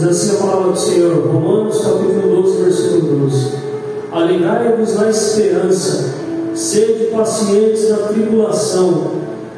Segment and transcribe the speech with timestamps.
[0.00, 3.52] Diz assim a palavra do Senhor, Romanos capítulo 12, versículo 12.
[4.10, 6.14] Alegrai-vos na esperança,
[6.54, 9.10] sede pacientes na tribulação,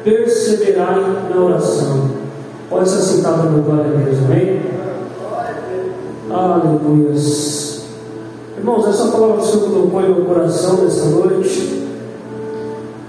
[0.03, 0.99] perseverai
[1.33, 2.09] na oração.
[2.69, 4.61] Pode ser sentado no glória a Deus, amém?
[6.29, 7.13] Aleluia.
[8.57, 11.87] Irmãos, essa palavra do Senhor tocou em meu coração nesta noite.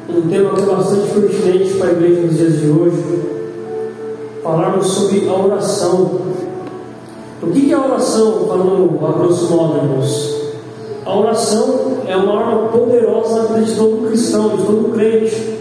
[0.09, 3.25] Um tema que é bastante pertinente para a igreja nos dias de hoje.
[4.41, 6.21] Falarmos sobre a oração.
[7.43, 10.35] O que é a oração, falando a grosso modo, irmãos?
[11.05, 15.59] A oração é uma arma poderosa de todo cristão, de todo crente.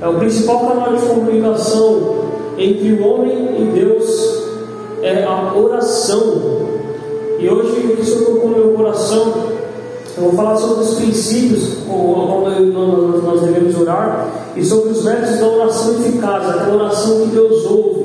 [0.00, 2.22] É o principal canal de comunicação
[2.58, 4.42] entre o homem e Deus,
[5.02, 6.70] é a oração.
[7.38, 9.32] E hoje o que Senhor colocou no meu coração,
[10.16, 12.42] eu vou falar sobre os princípios como
[13.24, 18.01] nós devemos orar e sobre os métodos da oração eficaz, aquela oração que Deus ouve,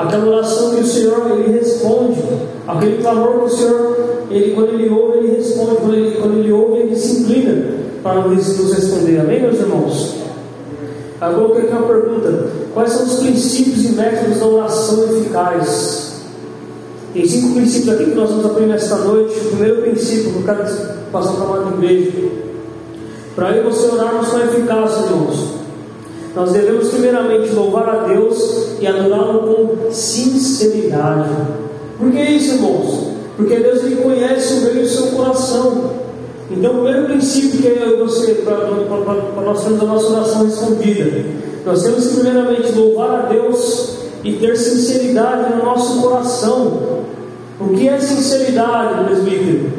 [0.00, 2.22] aquela oração que o Senhor ele responde,
[2.66, 3.96] aquele clamor que o Senhor,
[4.30, 8.22] ele, quando ele ouve, ele responde, quando ele, quando ele ouve, ele se inclina para
[8.22, 9.20] nos responder.
[9.20, 10.14] Amém, meus irmãos?
[11.20, 16.10] Agora eu aqui uma pergunta: quais são os princípios e métodos da oração eficaz?
[17.12, 19.38] Tem cinco princípios aqui que nós vamos aprender esta noite.
[19.38, 20.64] O primeiro princípio que eu quero
[21.12, 22.12] passar para a igreja.
[23.34, 25.59] Para aí você orarmos com eficácia, irmãos.
[26.34, 31.30] Nós devemos primeiramente louvar a Deus e adorá-lo com sinceridade.
[31.98, 33.10] Por que isso, irmãos?
[33.36, 35.90] Porque Deus ele conhece o meio do seu coração.
[36.50, 41.24] Então, o primeiro princípio que eu você, para nós termos a nossa oração respondida,
[41.64, 47.00] nós temos que primeiramente louvar a Deus e ter sinceridade no nosso coração.
[47.60, 49.70] O que é sinceridade, presbítero?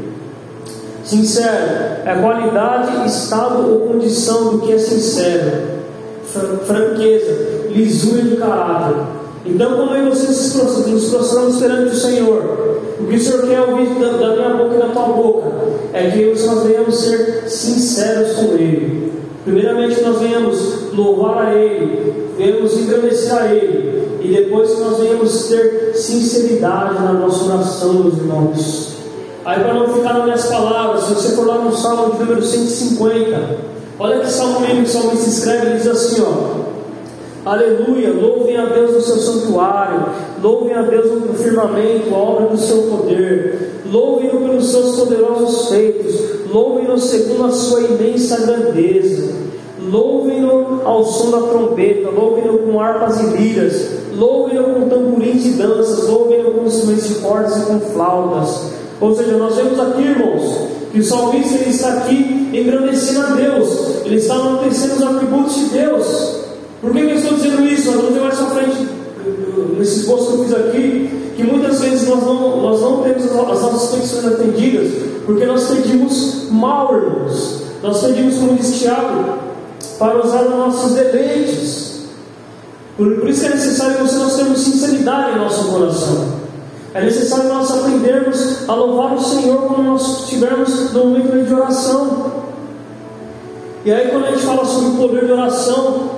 [1.03, 5.80] Sincero é qualidade, estado ou condição do que é sincero,
[6.65, 8.95] franqueza, lisura de caráter.
[9.45, 13.89] Então, como é você nos prostramos perante o Senhor, o que o Senhor quer ouvir
[13.99, 15.51] da, da minha boca e da tua boca
[15.93, 19.11] é que nós venhamos ser sinceros com Ele.
[19.43, 25.47] Primeiramente, nós venhamos louvar a Ele, venhamos engrandecer a Ele, e depois que nós venhamos
[25.47, 28.91] ter sinceridade na nossa oração, meus irmãos.
[29.43, 33.71] Aí, para não ficar nas minhas palavras, se você for lá no Salmo número 150,
[34.01, 36.61] olha que Salmo mesmo o se escreve, ele diz assim: ó.
[37.43, 40.05] Aleluia, louvem a Deus no seu santuário,
[40.43, 46.21] louvem a Deus no firmamento, a obra do seu poder, louvem-no pelos seus poderosos feitos,
[46.51, 49.33] louvem-no segundo a sua imensa grandeza,
[49.89, 56.07] louvem-no ao som da trombeta, louvem-no com harpas e liras, louvem-no com tamborins e danças,
[56.07, 58.71] louvem-no com instrumentos cordas e com flautas.
[59.01, 64.05] Ou seja, nós vemos aqui, irmãos, que o salmista ele está aqui engrandecendo a Deus,
[64.05, 66.35] ele está enaltecendo os atributos de Deus.
[66.79, 67.91] Por que eu estou dizendo isso?
[67.91, 68.87] Nós vamos ver mais à frente,
[69.77, 73.31] nesse esboço que eu fiz aqui, que muitas vezes nós não, nós não temos as
[73.33, 74.91] nossas petições atendidas,
[75.25, 77.61] porque nós pedimos mal, irmãos.
[77.81, 79.39] Nós pedimos, como diz Tiago,
[79.97, 82.01] para usar os nossos deleites.
[82.95, 86.40] Por, por isso é necessário que nós tenhamos sinceridade em nosso coração.
[86.93, 92.31] É necessário nós aprendermos a louvar o Senhor quando nós estivermos no momento de oração.
[93.85, 96.09] E aí, quando a gente fala sobre o poder de oração,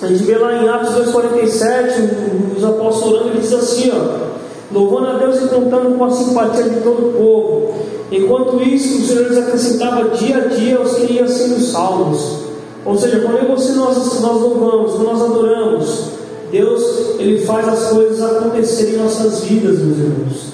[0.00, 4.26] a gente vê lá em Atos 2,47, os apóstolos orando, ele diz assim, ó,
[4.72, 7.74] louvando a Deus e contando com a simpatia de todo o povo.
[8.10, 12.46] Enquanto isso, o Senhor lhes acrescentava dia a dia os que iam sendo salvos.
[12.84, 16.16] Ou seja, quando você nós, nós louvamos, quando nós adoramos,
[16.56, 20.52] Deus ele faz as coisas acontecerem em nossas vidas, meus irmãos.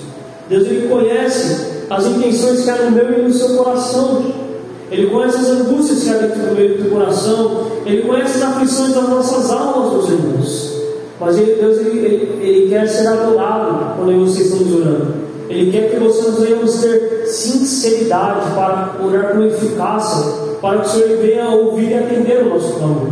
[0.49, 4.25] Deus ele conhece as intenções que há no meu e no seu coração.
[4.91, 7.67] Ele conhece as angústias que há dentro do meio do coração.
[7.87, 10.73] Ele conhece as aflições das nossas almas, meus irmãos.
[11.21, 15.15] Mas ele, Deus ele, ele, ele, quer ser adorado quando vocês estão orando.
[15.49, 21.19] Ele quer que vocês venhamos ter sinceridade para orar com eficácia, para que o Senhor
[21.19, 23.09] venha ouvir e atender o nosso clamor.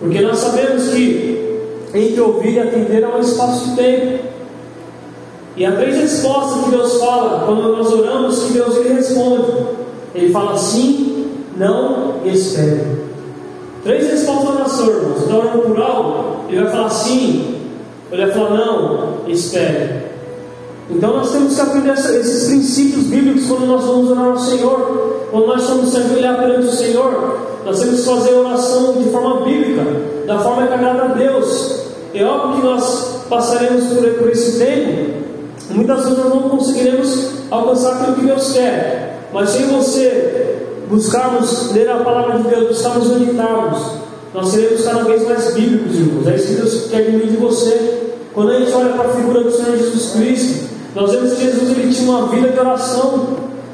[0.00, 1.47] Porque nós sabemos que
[1.94, 4.24] entre ouvir e atender há um espaço de tempo.
[5.56, 9.52] E há três respostas que Deus fala quando nós oramos que Deus ele responde.
[10.14, 11.26] Ele fala sim,
[11.56, 13.08] não e espere.
[13.82, 15.28] Três respostas da oração, irmãos.
[15.28, 17.56] Na hora plural, ele vai falar sim,
[18.10, 20.08] ele vai falar não, espere.
[20.90, 25.46] Então nós temos que aprender esses princípios bíblicos quando nós vamos orar ao Senhor, quando
[25.46, 27.38] nós vamos se ajoelhar perante o Senhor.
[27.64, 29.82] Nós temos que fazer oração de forma bíblica,
[30.28, 31.86] da forma que agrada a Deus.
[32.14, 35.14] É óbvio que nós passaremos por, por esse tempo,
[35.70, 41.90] muitas vezes nós não conseguiremos alcançar aquilo que Deus quer, mas se você buscarmos ler
[41.90, 43.78] a palavra de Deus, buscarmos meditarmos,
[44.34, 46.26] nós seremos cada vez mais bíblicos, irmãos.
[46.28, 48.12] É isso que Deus quer de de você.
[48.34, 50.68] Quando a gente olha para a figura do Senhor Jesus Cristo.
[50.94, 53.26] Nós vemos que Jesus ele tinha uma vida de oração.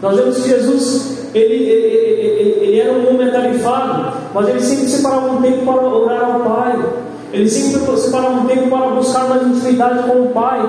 [0.05, 4.87] Nós vemos que Jesus ele, ele, ele, ele era um homem atarefado, mas ele sempre
[4.87, 6.85] separava um tempo para orar ao Pai.
[7.33, 10.61] Ele sempre separava um tempo para buscar uma intimidade com o Pai.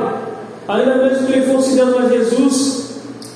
[0.70, 2.86] Ainda mesmo que ele fosse Deus, mas Jesus,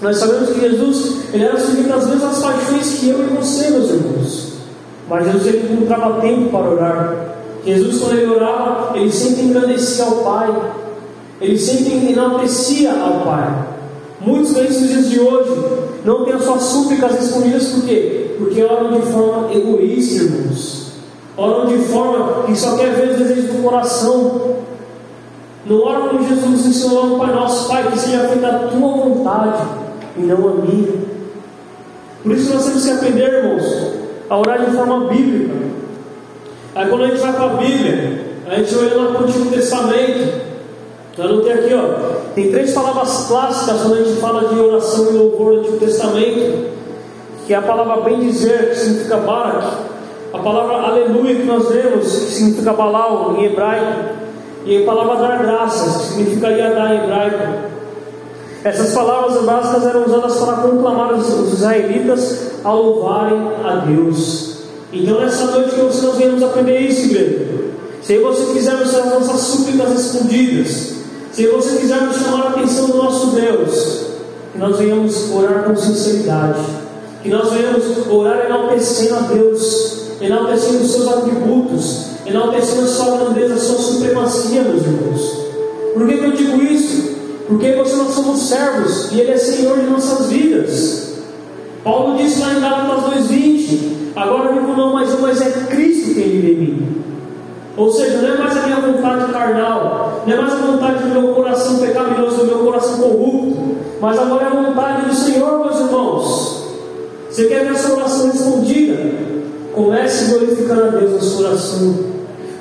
[0.02, 3.90] nós sabemos que Jesus ele era sujeito às mesmas paixões que eu e você, meus
[3.90, 4.54] irmãos.
[5.10, 7.16] Mas Jesus ele encontrava tempo para orar.
[7.66, 10.56] Jesus, quando ele orava, ele sempre engrandecia ao Pai.
[11.42, 13.79] Ele sempre enaltecia ao Pai.
[14.22, 15.52] Muitos crentes de hoje
[16.04, 18.36] não têm as suas súplicas respondidas por quê?
[18.38, 20.94] Porque oram de forma egoísta, irmãos.
[21.38, 24.58] Oram de forma que só quer ver os desejos do coração.
[25.66, 29.64] Não oram como Jesus ensinou no Pai Nosso, Pai, que seja feita a tua vontade
[30.18, 30.94] e não a minha.
[32.22, 33.94] Por isso nós temos que aprender, irmãos,
[34.30, 35.56] a orar de forma bíblica.
[36.76, 39.50] Aí quando a gente vai para a Bíblia, a gente olha lá para o Antigo
[39.50, 40.49] Testamento,
[41.20, 42.34] eu anotei aqui, ó.
[42.34, 46.70] Tem três palavras clássicas quando a gente fala de oração e louvor do Antigo Testamento,
[47.46, 49.66] que é a palavra bem dizer, que significa barak,
[50.32, 54.10] a palavra aleluia que nós vemos, que significa balal em hebraico,
[54.66, 57.70] e a palavra dar graças, que significaria dar em hebraico.
[58.64, 64.60] Essas palavras básicas eram usadas para conclamar os israelitas a louvarem a Deus.
[64.94, 67.60] Então, nessa noite que nós viemos aprender isso, igreja.
[68.02, 70.99] Se você quiser as nossas súplicas respondidas,
[71.32, 74.06] se você quiser chamar a atenção do nosso Deus,
[74.52, 76.60] que nós venhamos orar com sinceridade,
[77.22, 83.54] que nós venhamos orar enaltecendo a Deus, enaltecendo os seus atributos, enaltecendo a sua grandeza,
[83.54, 85.40] a sua supremacia, meus irmãos.
[85.94, 87.10] Por que, que eu digo isso?
[87.48, 91.14] Porque você nós somos servos e Ele é Senhor de nossas vidas.
[91.84, 93.80] Paulo disse lá em Gálatas 2,20:
[94.16, 97.04] Agora vivo não mais eu, mas é Cristo quem vive em mim.
[97.76, 101.34] Ou seja, não é mais a minha vontade carnal, é mais a vontade do meu
[101.34, 106.64] coração pecaminoso, do meu coração corrupto, mas agora é a vontade do Senhor, meus irmãos.
[107.30, 108.98] Você quer ver a sua oração respondida?
[109.74, 111.96] Comece glorificando a Deus na sua oração.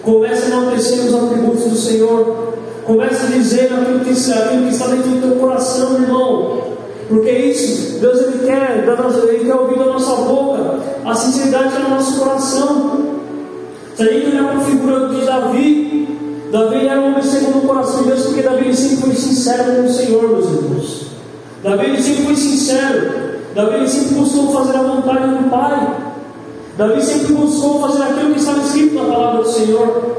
[0.03, 2.55] Comece a enaltecer os atributos do Senhor.
[2.85, 6.59] Comece dizer aquilo que, aquilo que está dentro do teu coração, irmão.
[7.09, 12.19] Porque isso, Deus ele quer, Ele quer ouvir da nossa boca a sinceridade no nosso
[12.21, 13.19] coração.
[13.97, 16.08] Se a gente olhar para a figura de Davi,
[16.51, 19.83] Davi era um homem segundo o coração de Deus, porque Davi sempre foi sincero com
[19.83, 21.07] o Senhor, meus irmãos.
[21.63, 23.29] Davi sempre foi sincero.
[23.55, 25.97] Davi sempre buscou fazer a vontade do Pai.
[26.79, 30.17] Davi sempre buscou fazer aquilo que estava escrito na palavra do Senhor.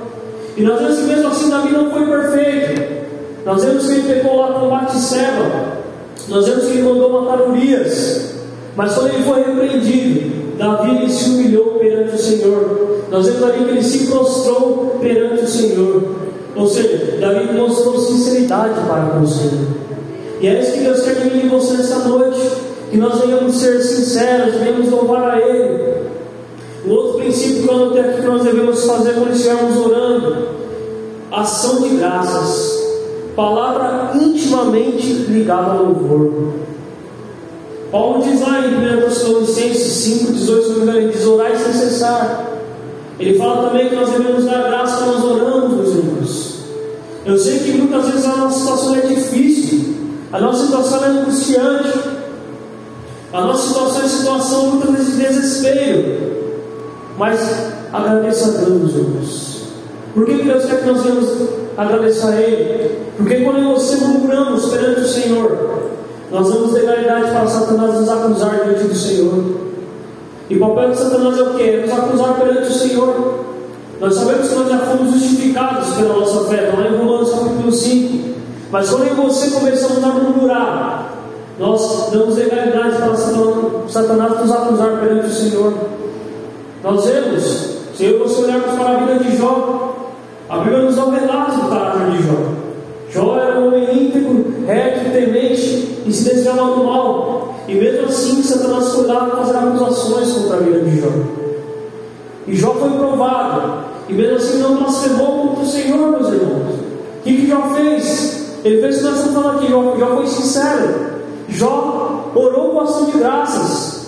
[0.56, 3.00] E nós vemos que mesmo assim Davi não foi perfeito.
[3.46, 5.80] Nós vemos que ele pecou lá com Batseba.
[6.28, 8.36] Nós vemos que ele mandou matar Urias.
[8.76, 13.00] Mas quando ele foi repreendido, Davi se humilhou perante o Senhor.
[13.10, 16.04] Nós vemos ali que ele se prostrou perante o Senhor.
[16.54, 19.68] Ou seja, Davi mostrou sinceridade para com o Senhor.
[20.42, 22.42] E é isso que Deus quer de mim e você nessa noite.
[22.92, 26.10] Que nós venhamos ser sinceros, venhamos louvar a Ele.
[26.86, 30.48] O outro princípio que eu anotei aqui que nós devemos fazer quando estivermos orando:
[31.32, 32.80] ação de graças.
[33.34, 36.69] Palavra intimamente ligada ao louvor.
[37.92, 42.46] Paulo diz lá em 1 Tessalonicenses 5, 18, ele diz: orai sem cessar.
[43.20, 46.60] Ele fala também que nós devemos dar graça quando nós oramos, meus irmãos.
[47.26, 49.96] Eu sei que muitas vezes a nossa situação é difícil,
[50.32, 52.00] a nossa situação é angustiante,
[53.34, 56.30] a nossa situação é situação muitas vezes de desespero.
[57.18, 57.40] Mas
[57.92, 59.64] agradeça a Deus, meus irmãos.
[60.14, 61.30] Por que Deus quer que nós venhamos
[61.78, 63.00] agradecer a Ele?
[63.18, 65.89] Porque quando você murmuramos perante o Senhor,
[66.32, 69.44] nós damos legalidade para Satanás nos acusar diante do Senhor.
[70.50, 71.64] E o papel de Satanás é o quê?
[71.64, 73.46] É nos acusar perante o Senhor.
[74.00, 77.72] Nós sabemos que nós já fomos justificados pela nossa fé, não é em Romanos capítulo
[77.72, 78.30] 5.
[78.72, 81.14] Mas quando em você começamos a murmurar,
[81.60, 83.16] nós damos legalidade para
[83.88, 85.74] Satanás nos acusar perante o Senhor.
[86.84, 87.44] Nós vemos,
[87.96, 89.96] se eu e você olharmos para a vida de Jó,
[90.48, 92.69] a Bíblia nos dá um relato do caráter de Jó.
[93.12, 97.56] Jó era um homem íntegro, reto, temente e se desviava do mal.
[97.68, 101.08] E mesmo assim, Satanás foi lá fazer acusações contra a vida de Jó.
[102.48, 103.90] E Jó foi provado.
[104.08, 106.76] E mesmo assim, não blasfemou contra o Senhor, meus irmãos.
[107.20, 108.60] O que, que Jó fez?
[108.64, 109.72] Ele fez o que nós estamos falando aqui.
[109.72, 111.10] Jó, foi sincero.
[111.50, 114.08] Jó orou com ação de graças.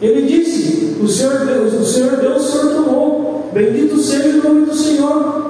[0.00, 3.50] Ele disse: O Senhor Deus, o Senhor Deus, o Senhor tomou.
[3.52, 5.45] Bendito seja o nome do Senhor.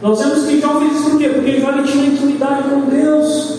[0.00, 1.28] Nós vemos que Jó fez isso por quê?
[1.28, 3.58] Porque Jó tinha intimidade com Deus.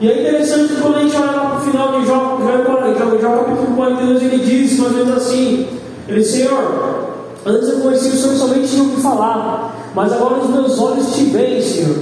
[0.00, 3.18] E é interessante quando a gente olha lá para o final de Jó, Jó, Jó,
[3.20, 5.68] Jó capítulo 42, ele diz mais ou menos assim:
[6.08, 7.10] Ele, Senhor,
[7.44, 11.14] antes eu conheci o Senhor somente tinha o que falar, mas agora os meus olhos
[11.14, 11.96] te veem, Senhor.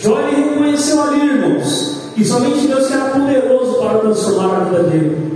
[0.00, 5.32] Jó ele reconheceu ali, irmãos, que somente Deus era poderoso para transformar a vida dele.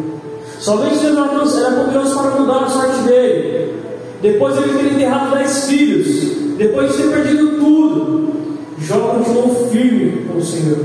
[0.59, 3.75] Somente Deus era poderoso para mudar a sorte dele.
[4.23, 8.33] Depois de ele ter enterrado dez filhos, depois de ter perdido tudo,
[8.79, 10.79] Jó continuou firme com o Senhor.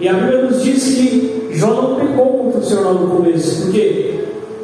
[0.00, 3.62] E a Bíblia nos diz que Jó não pecou contra o Senhor no começo.
[3.62, 4.14] Por quê?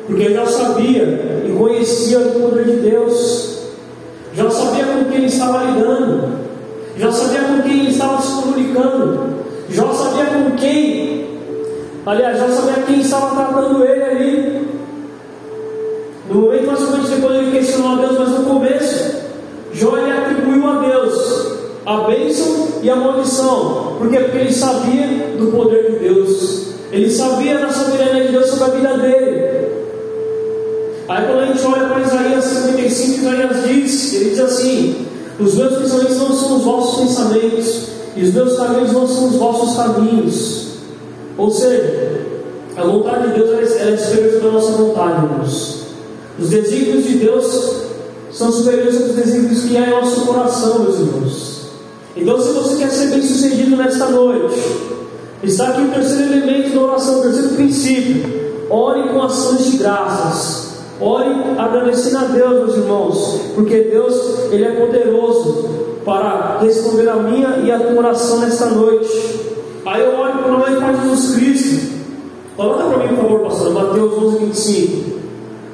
[0.06, 1.02] Porque ele já sabia
[1.46, 3.58] e conhecia o poder de Deus.
[4.34, 6.28] Já sabia com quem ele estava lidando.
[6.96, 9.34] Já sabia com quem ele estava se comunicando.
[9.70, 11.26] Já sabia com quem,
[12.06, 14.68] aliás, já sabia quem estava tratando ele ali.
[16.30, 19.23] No momento mais depois ele questionou a Deus, mas no começo,
[19.74, 21.54] Jó ele atribuiu a Deus
[21.84, 23.96] a bênção e a maldição.
[24.10, 24.18] Quê?
[24.18, 26.64] Porque ele sabia do poder de Deus.
[26.92, 29.54] Ele sabia da soberania de Deus sobre a vida dele.
[31.08, 35.06] Aí quando a gente olha para Isaías 55, Isaías diz, ele diz assim,
[35.38, 39.36] os meus pensamentos não são os vossos pensamentos, e os meus caminhos não são os
[39.36, 40.68] vossos caminhos.
[41.36, 42.20] Ou seja,
[42.76, 45.84] a vontade de Deus ela é superior à nossa vontade, irmãos.
[46.38, 47.83] Os desígnios de Deus
[48.34, 51.54] são superiores aos desígnios que há em nosso coração, meus irmãos.
[52.16, 54.60] Então, se você quer ser bem sucedido nesta noite,
[55.42, 58.44] está aqui o terceiro elemento da oração, o terceiro princípio.
[58.68, 60.74] Ore com ações de graças.
[61.00, 64.14] Ore agradecendo a Deus, meus irmãos, porque Deus
[64.50, 65.68] ele é poderoso
[66.04, 69.10] para responder a minha e a tua oração nesta noite.
[69.86, 71.94] Aí eu olho para o nome de Jesus Cristo.
[72.56, 75.13] Coloca para mim, por favor, pastor, Mateus 11, 25.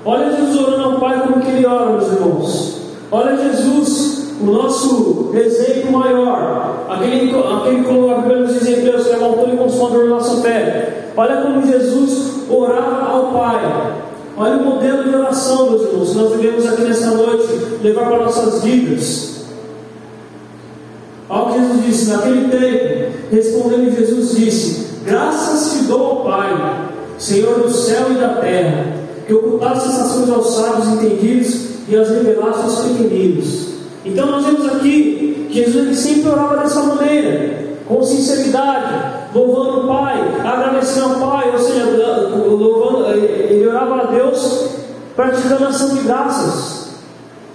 [0.05, 2.81] Olha Jesus orando ao Pai como que ele ora, meus irmãos.
[3.13, 6.87] Olha Jesus, o nosso exemplo maior.
[6.89, 10.41] Aquele, aquele como a Bíblia nos Deus, que é o autor e consumador da nossa
[10.41, 11.13] fé.
[11.17, 14.01] Olha como Jesus orava ao Pai.
[14.37, 17.49] Olha o modelo de oração, meus irmãos, que nós devemos aqui nesta noite
[17.83, 19.45] levar para nossas vidas.
[21.29, 26.89] Olha o que Jesus disse: naquele tempo, respondendo Jesus, disse: Graças te dou ao Pai,
[27.19, 28.87] Senhor do céu e da terra,
[29.31, 33.69] que ocultaste essas coisas aos sábios entendidos e as revelaste aos pequeninos.
[34.05, 40.21] Então nós vemos aqui que Jesus sempre orava dessa maneira, com sinceridade, louvando o Pai,
[40.45, 41.85] agradecendo ao Pai, ou seja,
[42.45, 44.67] louvando, ele orava a Deus
[45.15, 46.89] praticando ação de graças.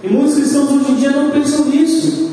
[0.02, 2.30] E muitos cristãos hoje em dia não pensam nisso.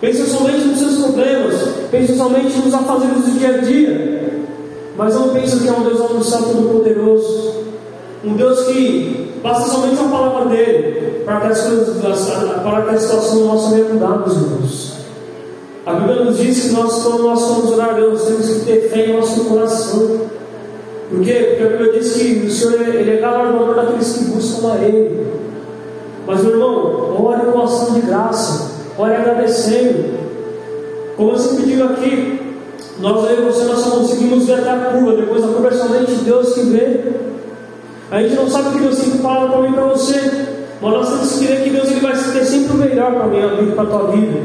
[0.00, 1.54] Pensam somente nos seus problemas,
[1.90, 4.44] pensam somente nos afazeres do dia a dia,
[4.96, 7.62] mas não pensam que é um Deus anunciado todo-poderoso,
[8.24, 11.96] um Deus que basta somente uma palavra dele para que, as coisas,
[12.62, 14.92] para que a situação nossa venha mudar, meus irmãos.
[15.84, 19.06] A Bíblia nos diz que nós, quando nós somos orar, nós temos que ter fé
[19.06, 20.20] em nosso coração.
[21.10, 21.56] Por quê?
[21.58, 25.26] Porque a Bíblia diz que o Senhor ele é galardoador daqueles que buscam a Ele.
[26.26, 30.22] Mas, meu irmão, ore com ação de graça, ore agradecendo.
[31.16, 32.40] Como eu sempre digo aqui,
[33.00, 36.12] nós e você nós só conseguimos ver até a curva, depois a curva é somente
[36.24, 37.00] Deus que vê.
[38.12, 40.20] A gente não sabe o que Deus sempre fala para mim para você,
[40.82, 43.72] mas nós temos que crer que Deus ele vai ter sempre o melhor para e
[43.72, 44.38] para a tua vida.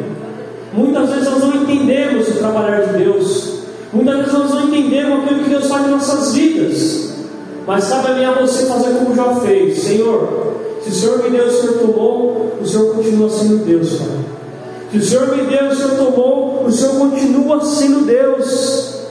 [0.71, 3.59] Muitas vezes nós não entendemos o trabalhar de Deus,
[3.91, 7.13] muitas vezes nós não entendemos aquilo que Deus faz em nossas vidas,
[7.67, 10.55] mas cabe a mim a você fazer como já fez, Senhor.
[10.81, 14.07] Se o Senhor me deu, o Senhor tomou, o Senhor continua sendo Deus, Pai.
[14.91, 19.01] Se o Senhor me deu, o Senhor tomou, o Senhor continua sendo Deus.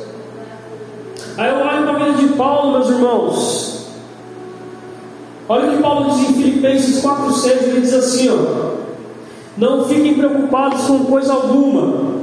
[1.37, 3.76] Aí eu olho para a vida de Paulo, meus irmãos.
[5.49, 8.77] Olha o que Paulo diz em Filipenses 4,6, ele diz assim: ó,
[9.57, 12.17] Não fiquem preocupados com coisa alguma,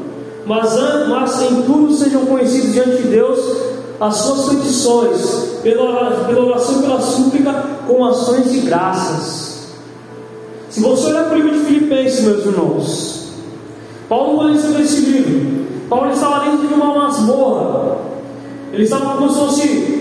[0.45, 0.73] mas,
[1.07, 6.99] mas em tudo sejam conhecidos diante de Deus as suas petições, pela, pela oração pela
[6.99, 7.53] súplica,
[7.87, 9.53] com ações de graças.
[10.69, 13.27] Se você olhar para o livro de Filipenses, meus irmãos,
[14.09, 17.97] Paulo, ele escreveu esse livro, Paulo estava dentro de uma masmorra,
[18.73, 19.92] ele estava como se fosse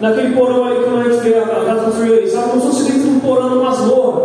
[0.00, 3.02] naquele porão ali que a gente vê a casa construída, estava como se fosse dentro
[3.02, 4.22] de um porão, numa masmorra,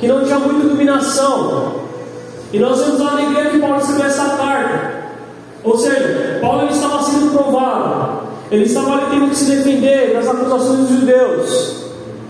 [0.00, 1.72] que não tinha muita iluminação.
[2.52, 5.02] E nós vemos lá na igreja que Paulo escreveu essa carta.
[5.64, 10.26] Ou seja, Paulo ele estava sendo provado, ele estava ali tendo que se defender das
[10.26, 11.82] acusações dos judeus.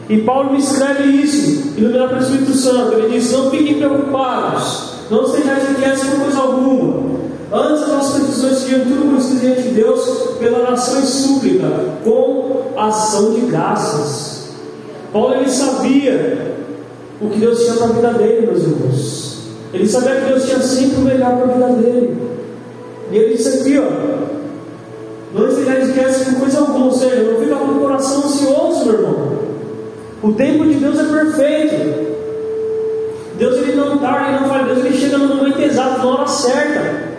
[0.09, 2.93] E Paulo me escreve isso, iluminado pelo Espírito Santo.
[2.95, 7.22] Ele diz: Não fiquem preocupados, não estejam inquietos por coisa alguma.
[7.53, 10.01] Antes as nossas petições sejam tudo conhecidas diante de Deus
[10.39, 11.69] pela oração e súplica,
[12.03, 14.49] com ação de graças.
[15.13, 16.57] Paulo ele sabia
[17.21, 19.39] o que Deus tinha para a vida dele, meus irmãos.
[19.75, 22.23] Ele sabia que Deus tinha sempre o melhor para a vida dele.
[23.11, 24.33] E ele disse aqui, ó.
[25.35, 29.39] Não inquietos por coisa alguma, ou seja, não fica com o coração ansioso, meu irmão.
[30.23, 32.13] O tempo de Deus é perfeito.
[33.39, 36.27] Deus ele não tarda, ele não faz, Deus ele chega no momento exato, na hora
[36.27, 37.12] certa.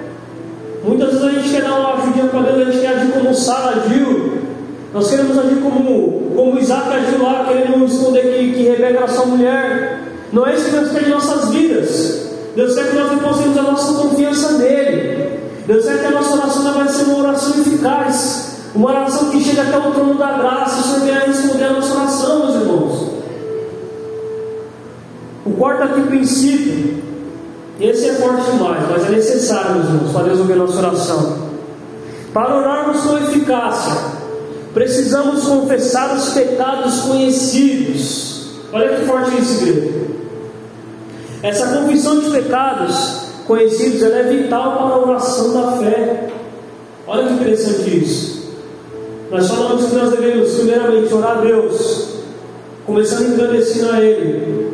[0.83, 3.33] Muitas vezes a gente quer dar uma ajudinha para Deus, a gente quer agir como
[3.33, 4.43] Sara agiu.
[4.93, 9.25] Nós queremos agir como, como Isaac agiu lá, querendo esconder que, que Rebeca era sua
[9.25, 10.01] mulher.
[10.33, 12.29] Não é isso que Deus quer em nossas vidas.
[12.55, 15.39] Deus quer que nós depositemos a nossa confiança nele.
[15.65, 18.57] Deus quer que a nossa oração vai ser uma oração eficaz.
[18.75, 20.81] Uma oração que chega até o trono da graça.
[20.81, 23.07] O Senhor vai responder a nossa oração, meus irmãos.
[25.45, 26.92] O quarto aqui princípio.
[27.79, 31.37] Esse é forte demais, mas é necessário, meus irmãos, para resolver nossa oração.
[32.33, 33.93] Para orarmos com eficácia,
[34.73, 38.51] precisamos confessar os pecados conhecidos.
[38.71, 40.03] Olha que forte esse igreja.
[41.41, 46.29] Essa confissão de pecados conhecidos é vital para a oração da fé.
[47.05, 48.43] Olha que interessante isso.
[49.29, 52.07] Nós falamos que nós devemos, primeiramente, orar a Deus,
[52.85, 54.72] começando engrandecer a Ele,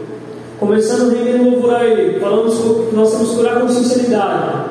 [0.59, 2.19] começando a render louvor a Ele.
[2.19, 4.65] Falamos que nós temos que orar com sinceridade.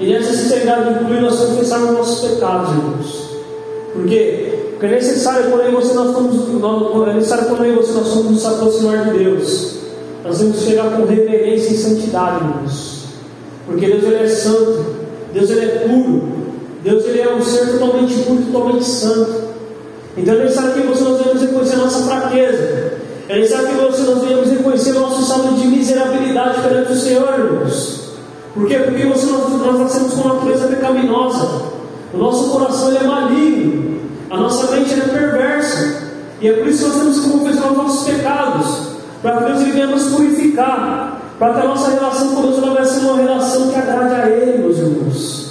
[0.00, 3.30] E nessa sinceridade inclui nós confessarmos nossos pecados, irmãos.
[3.92, 4.50] Por quê?
[4.70, 9.04] Porque é necessário quando você nós estamos, é necessário quando você nós somos nos aproximar
[9.04, 9.76] de Deus.
[10.24, 13.04] Nós temos que chegar com reverência e santidade, irmãos.
[13.66, 14.84] Porque Deus ele é santo,
[15.32, 16.28] Deus ele é puro,
[16.82, 19.50] Deus ele é um ser totalmente puro, totalmente santo.
[20.16, 22.99] Então é necessário que você nós venhamos reconhecer a nossa fraqueza.
[23.30, 28.10] É necessário que nós venhamos reconhecer nosso estado de miserabilidade perante o Senhor, irmãos.
[28.52, 28.78] Por quê?
[28.78, 31.62] Porque você, nós, nós nascemos com uma natureza pecaminosa.
[32.12, 34.00] O nosso coração é maligno.
[34.30, 36.10] A nossa mente é perversa.
[36.40, 38.88] E é por isso que nós temos que confessar os nossos pecados
[39.22, 42.84] para que Deus venha nos purificar, para que a nossa relação com Deus ela vai
[42.84, 45.50] ser uma relação que agrade a Ele, meus irmãos.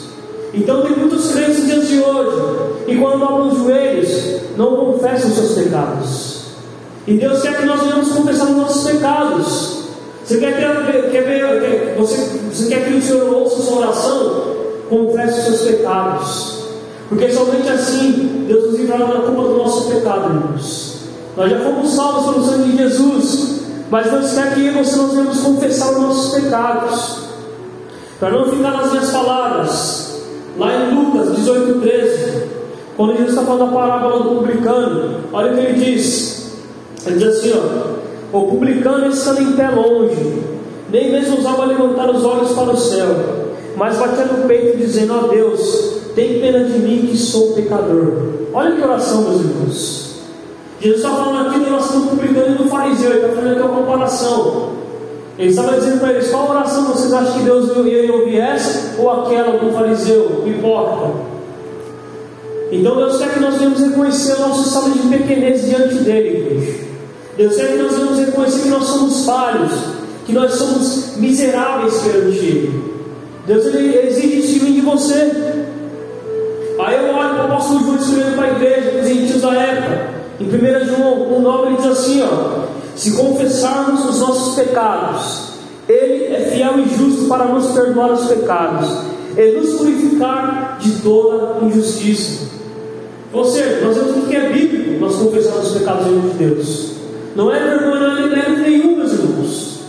[0.54, 2.42] Então tem muitos crentes dias de hoje,
[2.90, 6.29] e quando dobram os joelhos, não confessam os seus pecados.
[7.08, 9.80] E Deus quer que nós venhamos confessar os nossos pecados.
[10.24, 12.18] Você quer, quer, quer ver, você,
[12.52, 14.56] você quer que o Senhor ouça sua oração?
[14.90, 16.60] Confesse os seus pecados.
[17.10, 21.00] Porque somente assim Deus nos livrará da culpa do nosso pecado, irmãos.
[21.36, 23.60] Nós já fomos salvos pelo sangue de Jesus.
[23.90, 27.20] Mas Deus quer que nós venhamos confessar os nossos pecados.
[28.20, 30.22] Para não ficar nas minhas palavras.
[30.58, 32.44] Lá em Lucas 18, 13.
[32.96, 35.22] Quando Jesus está falando a parábola do publicano.
[35.34, 36.49] Olha o que ele diz.
[37.06, 40.44] Ele diz assim: ó, O publicano estando em pé longe.
[40.92, 43.08] Nem mesmo ousava levantar os olhos para o céu.
[43.76, 48.14] Mas batia no peito dizendo: Ó Deus, tem pena de mim que sou pecador.
[48.54, 50.10] Olha que oração, meus irmãos.
[50.82, 53.62] Jesus está falando aqui da oração do publicano e do fariseu, ele está fazendo aqui
[53.62, 54.70] uma comparação.
[55.38, 59.10] Ele estava dizendo para eles: qual oração vocês acham que Deus ia ouvir essa ou
[59.10, 61.30] aquela do fariseu, hipócrita?
[62.72, 66.89] Então Deus quer que nós venhamos reconhecer o nosso estado de pequenez diante dele, igreja.
[67.40, 69.72] Deus quer que nós venhamos reconhecer que nós somos falhos,
[70.26, 72.94] que nós somos miseráveis perante Ele.
[73.48, 75.32] Deus ele exige isso de você.
[76.80, 80.10] Aí eu olho para o apóstolo João escrevendo para a igreja, os gentios da época.
[80.38, 82.66] Em 1 João 1,9 ele diz assim: ó,
[82.98, 85.54] se confessarmos os nossos pecados,
[85.88, 88.90] Ele é fiel e justo para nos perdoar os pecados
[89.38, 92.50] e nos purificar de toda injustiça.
[93.32, 96.99] Ou seja, nós vemos que é bíblico nós confessarmos os pecados diante de Deus.
[97.36, 99.80] Não é vergonha, não é mérito nenhum, meus irmãos.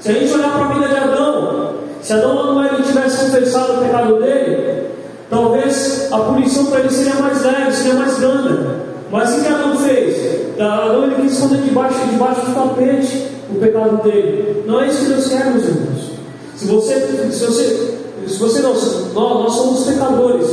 [0.00, 3.74] Se a gente olhar para a vida de Adão, se Adão não ele tivesse confessado
[3.74, 4.88] o pecado dele,
[5.30, 8.82] talvez a punição para ele seria mais leve, seria mais grande.
[9.10, 10.58] Mas o que Adão fez?
[10.58, 14.64] Adão ele quis esconder debaixo, debaixo do tapete o pecado dele.
[14.66, 16.10] Não é isso que Deus quer, meus irmãos.
[16.56, 16.94] Se você,
[17.30, 20.46] se você, se você não, nós, nós somos pecadores,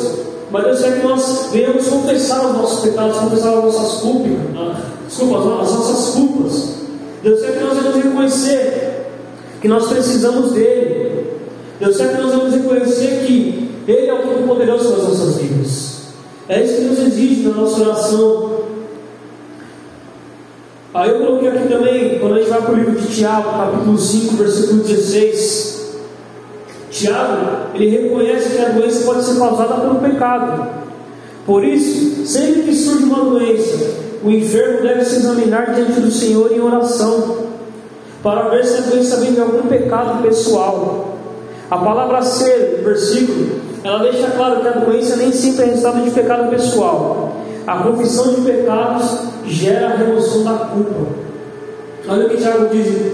[0.51, 4.81] mas Deus quer que nós venhamos confessar os nossos pecados, confessar as nossas culpas, ah,
[5.07, 6.75] desculpa, as nossas culpas.
[7.21, 8.89] Deus quer que nós venhamos reconhecer
[9.62, 11.27] que nós precisamos dele.
[11.79, 15.99] Deus quer que nós venhamos reconhecer que Ele é o Todo-Poderoso nas nossas vidas.
[16.47, 18.59] É isso que nos exige na nossa oração.
[20.93, 23.97] Aí eu coloquei aqui também, quando a gente vai para o livro de Tiago, capítulo
[23.97, 25.78] 5, versículo 16.
[26.99, 30.67] Tiago, ele reconhece que a doença pode ser causada pelo pecado.
[31.45, 33.89] Por isso, sempre que surge uma doença,
[34.21, 37.38] o enfermo deve se examinar diante do Senhor em oração,
[38.21, 41.17] para ver se a doença vem de algum pecado pessoal.
[41.71, 46.12] A palavra ser, versículo, ela deixa claro que a doença nem sempre é resultado de
[46.12, 47.38] pecado pessoal.
[47.65, 51.07] A confissão de pecados gera a remoção da culpa.
[52.09, 53.13] Olha o que Tiago diz: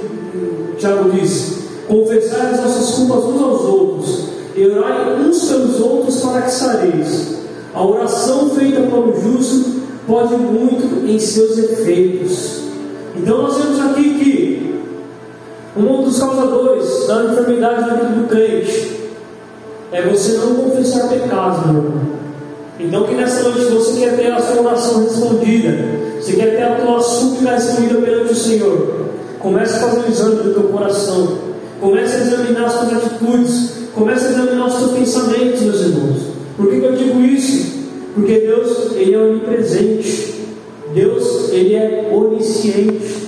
[0.80, 6.42] Tiago diz confessar as nossas culpas uns aos outros, e orai uns pelos outros para
[6.44, 7.36] que sareis.
[7.74, 12.62] A oração feita pelo justo pode muito em seus efeitos.
[13.16, 14.76] Então nós vemos aqui que
[15.78, 18.96] um dos causadores da enfermidade na vida do crente
[19.92, 22.02] é você não confessar pecados, meu irmão.
[22.80, 25.78] Então que nessa noite você quer ter a sua oração respondida,
[26.20, 29.06] você quer ter a tua súplica respondida perante o Senhor.
[29.40, 31.45] Comece a fazer um exame do teu coração.
[31.86, 33.72] Comece a examinar as tuas atitudes.
[33.94, 36.18] Comece a examinar os teus pensamentos, meus irmãos.
[36.58, 37.76] Por que, que eu digo isso?
[38.16, 40.34] Porque Deus, Ele é onipresente.
[40.96, 43.28] Deus, Ele é onisciente.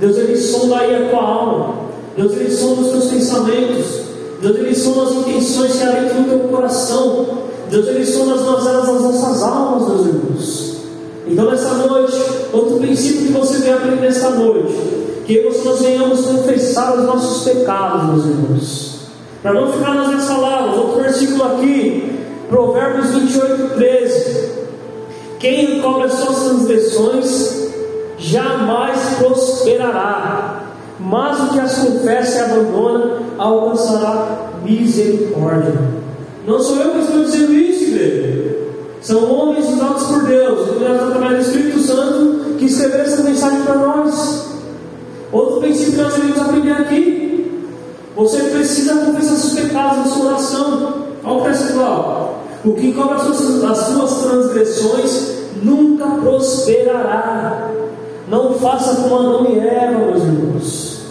[0.00, 1.74] Deus, Ele sonda aí a tua alma.
[2.16, 3.86] Deus, Ele sonda os teus pensamentos.
[4.42, 7.38] Deus, Ele sonda as intenções que há dentro do teu coração.
[7.70, 10.76] Deus, Ele sonda as nossas, as nossas almas, meus irmãos.
[11.28, 12.20] Então, nessa noite,
[12.52, 14.74] outro princípio que você vem aprender nesta noite,
[15.26, 18.92] que nós venhamos confessar os nossos pecados, meus irmãos.
[19.42, 24.52] Para não ficar nas minhas palavras, outro versículo aqui, Provérbios 28, 13.
[25.38, 27.62] Quem encobre as suas transgressões
[28.18, 30.62] jamais prosperará,
[31.00, 35.74] mas o que as confessa e abandona alcançará misericórdia.
[36.46, 38.56] Não sou eu que estou dizendo isso, igreja.
[39.00, 40.68] São homens usados por Deus,
[41.10, 44.51] através do Espírito Santo, que escreveram essa mensagem para nós.
[45.32, 47.66] Outro princípio que nós devemos aprender aqui:
[48.14, 51.02] você precisa confessar seus pecados na sua oração.
[51.24, 52.44] Olha o percentual.
[52.64, 57.70] O que encobre as suas, as suas transgressões nunca prosperará.
[58.28, 61.02] Não faça como Adão e Eva, meus irmãos.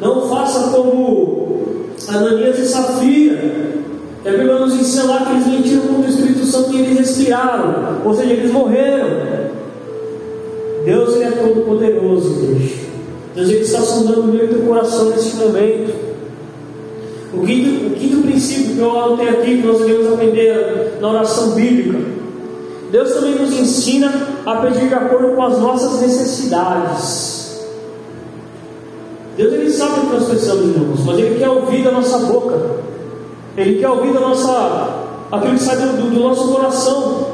[0.00, 1.60] Não faça como
[2.08, 3.66] Ananias e Safira.
[4.22, 6.98] Que a Bíblia nos ensina lá que eles mentiram contra o Espírito Santo e eles
[6.98, 8.00] respiraram.
[8.04, 9.06] Ou seja, eles morreram.
[10.84, 12.85] Deus é todo poderoso, igreja.
[13.36, 15.94] Deus ele está sondando o meu teu coração neste momento.
[17.34, 21.50] O quinto, o quinto princípio que eu anotei aqui, que nós devemos aprender na oração
[21.50, 21.98] bíblica.
[22.90, 24.10] Deus também nos ensina
[24.46, 27.66] a pedir de acordo com as nossas necessidades.
[29.36, 32.58] Deus ele sabe o que nós precisamos, irmãos, mas Ele quer ouvir da nossa boca.
[33.54, 37.26] Ele quer ouvir da nossa, aquilo que sai do, do nosso coração.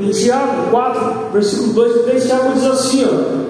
[0.00, 3.43] Em Tiago 4, versículo 2 e 3, Tiago diz assim: ó,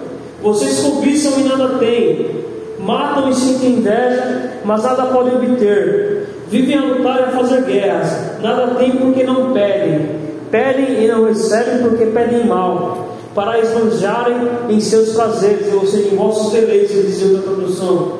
[0.44, 2.44] Vocês cobiçam e nada têm,
[2.78, 6.26] matam e sentem inveja, mas nada podem obter.
[6.50, 10.07] Vivem a lutar e a fazer guerras, nada têm porque não pedem.
[10.50, 14.37] Pedem e não recebem porque pedem mal, para esbanjarem
[14.68, 18.18] em seus prazeres, ou seja, em vossos deleites, dizia a tradução.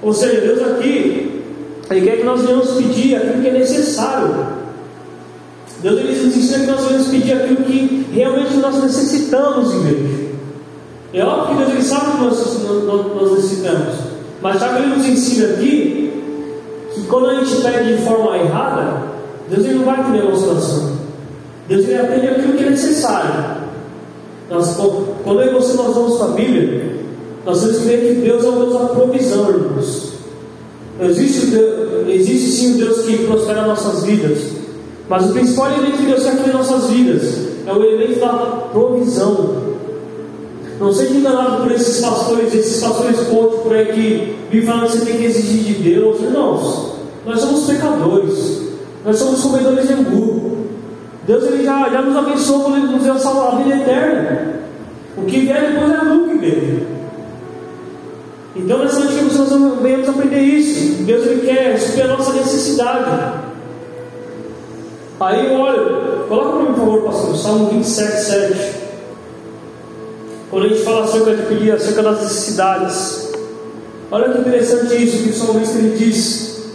[0.00, 1.42] Ou seja, Deus aqui,
[1.90, 4.46] Ele quer que nós venhamos pedir aquilo que é necessário.
[5.82, 10.15] Deus ele nos ensina que nós devemos pedir aquilo que realmente nós necessitamos, igreja.
[11.16, 13.94] É óbvio que Deus ele sabe que nós, nós, nós necessitamos.
[14.42, 16.12] Mas já que Ele nos ensina aqui,
[16.94, 19.02] que quando a gente pede de forma errada,
[19.48, 20.92] Deus não vai atender a nossa oração.
[21.68, 23.56] Deus ele atende aquilo que é necessário.
[24.50, 24.76] Nós,
[25.24, 26.96] quando eu e você nós vamos para a Bíblia,
[27.46, 30.12] nós temos que ver que Deus é o Deus da provisão, irmãos.
[31.00, 34.38] Existe, Deus, existe sim o Deus que prospera nossas vidas.
[35.08, 37.22] Mas o principal elemento que Deus quer fazer em nossas vidas
[37.66, 38.28] é o elemento da
[38.70, 39.75] provisão.
[40.78, 44.98] Não seja enganado por esses pastores, esses pastores coach por aí que vivem falando que
[44.98, 46.20] você tem que exigir de Deus.
[46.20, 46.92] Irmãos,
[47.24, 48.62] nós somos pecadores.
[49.04, 50.66] Nós somos comedores de angu.
[51.26, 54.60] Deus ele já, já nos abençoou quando Ele nos deu a vida eterna.
[55.16, 56.86] O que vier depois é lucro, igreja.
[58.54, 61.02] Então nessa noite nós venhamos aprender isso.
[61.02, 63.40] Deus ele quer suprir a nossa necessidade.
[65.18, 68.85] Aí olha, coloca para mim por favor, pastor, Salmo 27, 7.
[70.56, 73.30] Quando a gente fala acerca de pedir, acerca das necessidades.
[74.10, 76.70] Olha que interessante isso que o salmista ele diz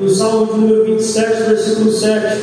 [0.00, 2.42] no Salmo número 27, versículo 7.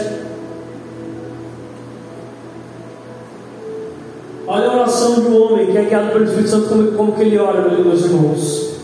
[4.47, 7.37] Olha a oração um homem que é guiado pelo Espírito Santo, como, como que ele
[7.37, 8.75] ora, meus irmãos.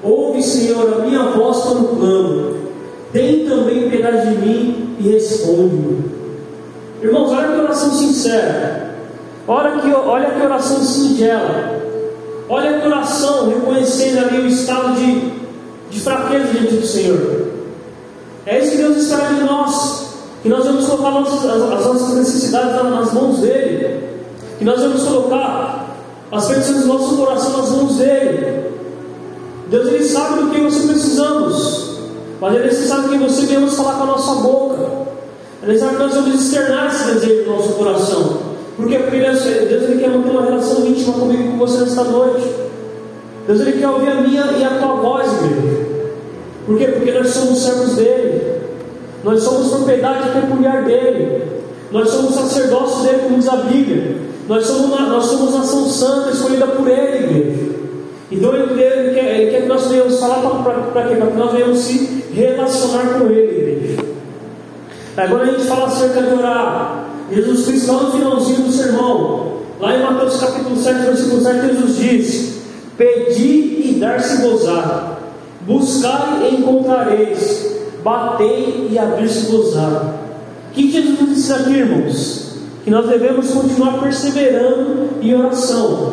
[0.00, 2.54] Ouve, Senhor, a minha voz quando clamo.
[3.12, 6.04] Tem também piedade de mim e responde-me.
[7.02, 8.85] Irmãos, olha que oração sincera.
[9.48, 11.80] Olha que, olha que oração singela.
[12.48, 15.32] Olha que oração reconhecendo ali o estado de,
[15.90, 17.46] de fraqueza diante do Senhor.
[18.44, 20.06] É isso que Deus espera de nós.
[20.42, 24.04] Que nós vamos colocar nossas, as, as nossas necessidades nas mãos dEle.
[24.58, 25.96] Que nós vamos colocar
[26.30, 28.66] as petições do nosso coração nas mãos dEle.
[29.68, 31.98] Deus ele sabe do que você precisamos,
[32.40, 35.06] mas é necessário que você venhamos falar com a nossa boca.
[35.62, 38.45] É necessário que nós vamos externar esse desejo do nosso coração.
[38.76, 42.46] Porque Deus ele quer manter uma relação íntima comigo com você nesta noite.
[43.46, 45.86] Deus ele quer ouvir a minha e a tua voz, igreja.
[46.66, 46.86] Por quê?
[46.88, 48.42] Porque nós somos servos dele.
[49.24, 51.42] Nós somos propriedade peculiar dele.
[51.90, 54.16] Nós somos sacerdócios dele, como diz a Bíblia.
[54.48, 57.66] Nós somos, nós somos nação santa escolhida por ele, igreja.
[58.30, 61.14] Então ele, ele, quer, Ele quer que nós venhamos falar para quê?
[61.14, 64.04] Para que nós venhamos se relacionar com Ele, igreja.
[65.16, 67.05] Agora a gente fala acerca de orar.
[67.30, 71.96] Jesus Cristo, lá no finalzinho do sermão, lá em Mateus capítulo 7, versículo 7, Jesus
[71.96, 72.58] diz:
[72.96, 75.18] Pedi e dar-se-vos-á,
[75.62, 80.14] buscai e encontrareis, batei e abrir-se-vos-á.
[80.70, 82.46] O que Jesus diz aqui, irmãos?
[82.84, 86.12] Que nós devemos continuar perseverando em oração,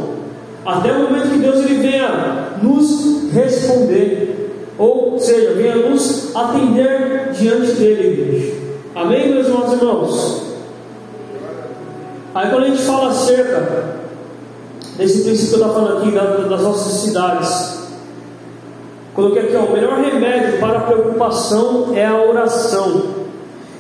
[0.66, 4.50] até o momento que Deus ele venha nos responder,
[4.80, 8.54] ou seja, venha nos atender diante dele, igreja.
[8.96, 10.43] Amém, meus irmãos?
[12.36, 14.00] Aí quando a gente fala acerca
[14.98, 17.80] desse princípio que eu estou falando aqui das nossas cidades,
[19.14, 23.24] coloquei aqui, ó, o melhor remédio para a preocupação é a oração.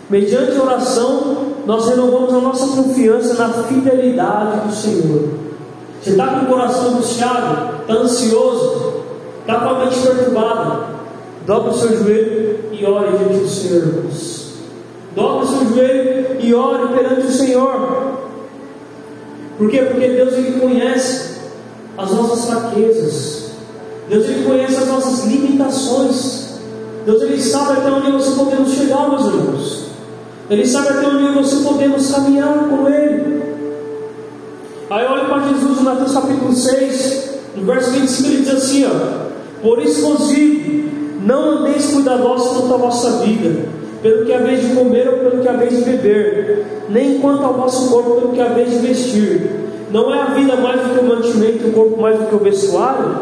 [0.07, 5.29] Mediante a oração, nós renovamos a nossa confiança na fidelidade do Senhor.
[5.99, 9.03] Você está com o coração angustiado, está ansioso,
[9.39, 10.79] está com a mente perturbada,
[11.47, 14.03] dobra o seu joelho e ore diante do Senhor.
[15.15, 18.22] Dobra o seu joelho e ore perante o Senhor.
[19.57, 19.79] Por quê?
[19.83, 21.33] Porque Deus ele conhece
[21.97, 23.51] as nossas fraquezas.
[24.09, 26.53] Deus ele conhece as nossas limitações.
[27.05, 29.83] Deus ele sabe até onde nós podemos chegar, meus irmãos.
[30.49, 33.43] Ele sabe até onde nós podemos caminhar com Ele.
[34.89, 39.61] Aí olha para Jesus em Mateus capítulo 6, no verso 25, ele diz assim: ó,
[39.61, 40.89] Por isso vos digo,
[41.25, 43.72] não andeis cuidadosos quanto à vossa vida
[44.03, 47.89] pelo que haveis de comer ou pelo que haveis de beber, nem quanto ao vosso
[47.89, 49.49] corpo pelo que haveis de vestir.
[49.91, 52.39] Não é a vida mais do que o mantimento, o corpo mais do que o
[52.39, 53.15] vestuário?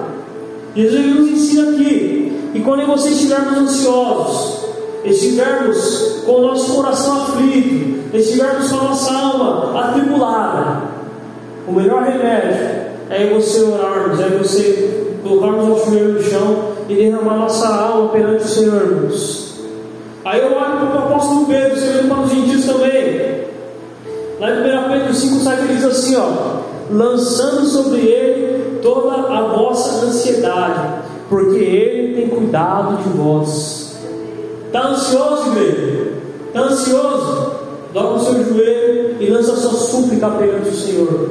[0.76, 4.66] Jesus nos ensina aqui, e quando vocês estivermos ansiosos,
[5.06, 10.82] estivermos com o nosso coração aflito, estivermos com a nossa alma atribulada,
[11.68, 12.58] o melhor remédio
[13.10, 18.46] é você orarmos, é você colocarmos o joelho no chão e derramar nossa alma perante
[18.46, 19.51] o Senhor, irmãos.
[20.24, 23.42] Aí eu olho para o apóstolo Pedro, escrevendo para os gentios também.
[24.40, 29.42] Lá em 1 Pedro 5, 7 ele diz assim: ó, lançando sobre ele toda a
[29.48, 33.98] vossa ansiedade, porque ele tem cuidado de vós.
[34.68, 36.14] Está ansioso, igreja?
[36.48, 37.52] Está ansioso?
[37.94, 41.30] Dobra o seu joelho e lança sua súplica perante o Senhor.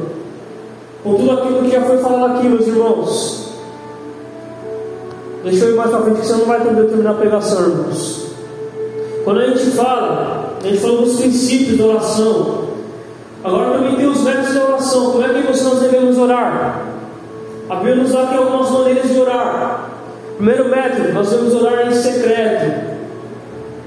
[1.03, 3.51] Com tudo aquilo que já foi falado aqui, meus irmãos.
[5.43, 8.20] Deixa eu ir mais para frente, que você não vai poder terminar a pregação, irmãos.
[9.25, 12.65] Quando a gente fala, a gente fala dos princípios da oração.
[13.43, 15.13] Agora também tem os métodos da oração.
[15.13, 16.87] Como é que nós devemos orar?
[17.69, 19.91] A Bíblia nos dá aqui algumas maneiras de orar.
[20.37, 22.91] Primeiro método, nós devemos orar em secreto.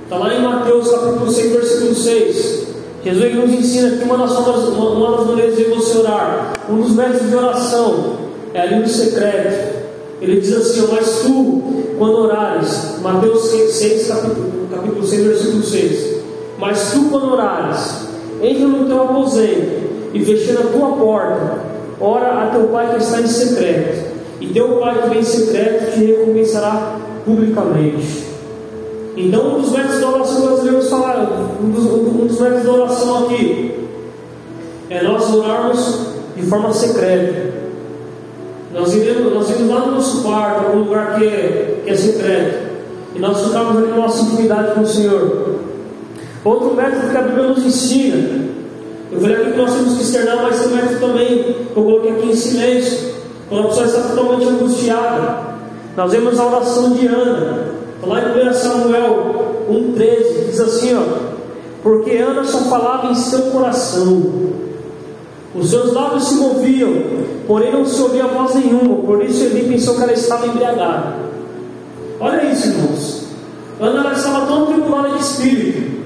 [0.03, 2.67] Está lá em Mateus capítulo 6, versículo 6.
[3.03, 6.91] Jesus nos ensina que uma das, uma, uma das maneiras de você orar, um dos
[6.91, 8.17] métodos de oração,
[8.53, 9.83] é ali no secreto.
[10.21, 16.13] Ele diz assim: Mas tu, quando orares, Mateus 6, capítulo, capítulo 6, versículo 6.
[16.57, 18.07] Mas tu, quando orares,
[18.41, 21.59] entra no teu aposento e fechando a tua porta,
[21.99, 25.93] ora a teu pai que está em secreto, e teu pai que vem em secreto
[25.93, 28.23] te recompensará publicamente.
[29.15, 32.71] Então, um dos métodos da oração nós devemos falar, um dos, um dos métodos da
[32.71, 33.87] oração aqui,
[34.89, 37.53] é nós orarmos de forma secreta.
[38.73, 42.73] Nós iremos, nós iremos lá no nosso quarto, algum lugar que é, que é secreto.
[43.15, 45.55] E nós ficamos ali na nossa intimidade com o Senhor.
[46.43, 48.49] Outro método que a Bíblia nos ensina.
[49.11, 52.27] Eu falei aqui que nós temos que externar, mas tem método também eu coloquei aqui
[52.29, 53.13] em silêncio.
[53.47, 55.53] Quando a pessoa está totalmente angustiada.
[55.95, 57.73] Nós vemos a oração de Ana.
[58.01, 61.01] Lá em 1 Samuel 1,13 diz assim: ó,
[61.83, 64.23] Porque Ana só falava em seu coração
[65.55, 66.93] os seus lábios se moviam,
[67.47, 71.13] porém não se ouvia voz nenhuma, por isso Eli pensou que ela estava embriagada.
[72.19, 73.23] Olha isso, irmãos.
[73.79, 76.03] Ana estava tão tribulada de espírito,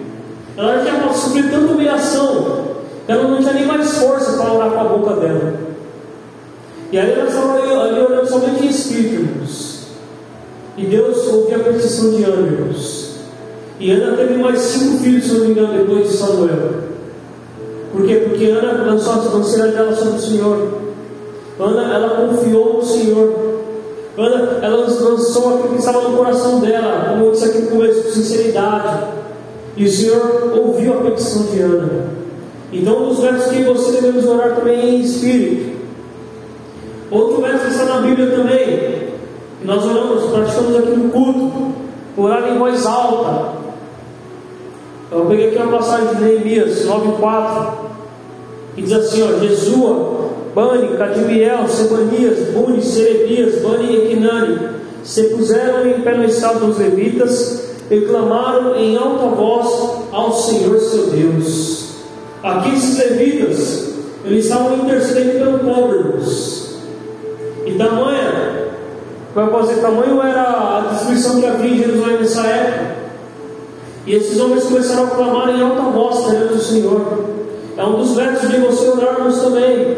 [0.57, 2.65] ela tinha sofrido tanta humilhação,
[3.07, 5.53] ela não tinha nem mais força para orar com a boca dela.
[6.91, 9.87] E aí ela estava ali, ali somente em espírito, irmãos.
[10.77, 13.17] E Deus ouviu a petição de Ana, irmãos.
[13.79, 16.86] E Ana teve mais cinco filhos, se não me engano, depois de Samuel.
[17.91, 18.15] Por quê?
[18.27, 20.67] Porque Ana lançou a ansiedade dela sobre o Senhor.
[21.59, 23.57] Ana, ela confiou no Senhor.
[24.17, 28.03] Ana, ela lançou aquilo que estava no coração dela, como eu disse aqui no começo,
[28.03, 29.03] com sinceridade.
[29.75, 32.17] E o Senhor ouviu a petição de Ana.
[32.73, 35.77] Então, um dos métodos que você devemos orar também é em espírito.
[37.09, 39.07] Outro método está na Bíblia também.
[39.59, 41.71] Que nós oramos, praticamos aqui no culto.
[42.17, 43.66] Orar em voz alta.
[45.09, 47.73] Eu peguei aqui uma passagem de Neemias 9,4,
[48.75, 54.59] que diz assim: ó, Jesua, Bani, Cadimiel, Sebanias, Buni, Serebias, Bani e Equinani,
[55.03, 59.67] se puseram em pé no estado dos levitas e clamaram em alta voz
[60.11, 61.87] ao Senhor seu Deus.
[62.43, 63.93] Aqui esses levitas,
[64.25, 66.75] eles estavam intercedendo pelo povo, irmãos.
[67.65, 68.67] E tamanha,
[69.33, 73.06] vai fazer tamanho era a destruição que havia em Jerusalém nessa época.
[74.07, 77.01] E esses homens começaram a clamar em alta voz perante o Senhor.
[77.75, 79.97] É um dos versos de você orarmos também.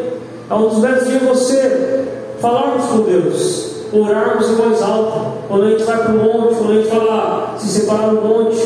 [0.50, 2.08] É um dos versos de você
[2.40, 3.70] falarmos com Deus.
[3.92, 5.20] Orarmos em voz alta.
[5.46, 8.58] Quando a gente vai para o monte, quando a gente fala se separar do monte.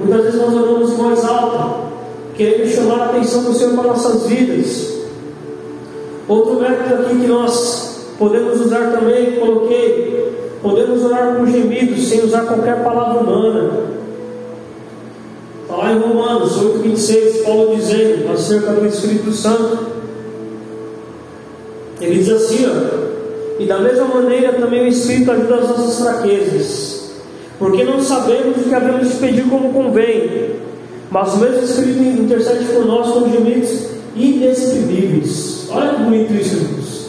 [0.00, 1.74] Muitas vezes nós oramos em voz alta.
[2.34, 4.94] Querendo chamar a atenção do Senhor para nossas vidas.
[6.26, 10.58] Outro método aqui que nós podemos usar também, coloquei.
[10.60, 14.01] Podemos orar com gemidos, sem usar qualquer palavra humana.
[15.72, 19.78] Está lá em Romanos 8,26, Paulo dizendo acerca do Espírito Santo.
[21.98, 27.12] Ele diz assim: ó, e da mesma maneira também o Espírito ajuda as nossas fraquezas,
[27.58, 30.56] porque não sabemos o que havemos de pedir como convém,
[31.10, 35.68] mas o mesmo Espírito intercede por nós com gemidos inexprimíveis.
[35.70, 37.06] Olha que bonito isso, irmãos.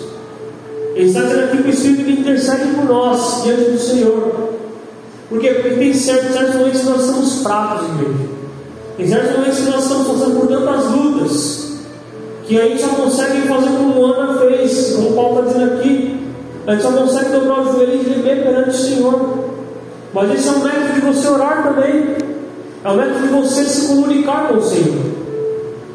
[0.95, 4.21] Ele está dizendo aqui que o Espírito intercede por nós diante do Senhor.
[4.21, 4.53] Por?
[5.27, 8.32] Porque tem certos, certos momentos que nós estamos fracos, igreja.
[8.99, 11.73] Em certos momentos que nós estamos passando por tantas lutas,
[12.45, 16.19] que a gente só consegue fazer como Ana fez, como Paulo está dizendo aqui,
[16.67, 19.39] a gente só consegue dobrar o joelho e gemer perante o Senhor.
[20.13, 22.15] Mas esse é um método de você orar também,
[22.83, 25.01] é um método de você se comunicar com o Senhor.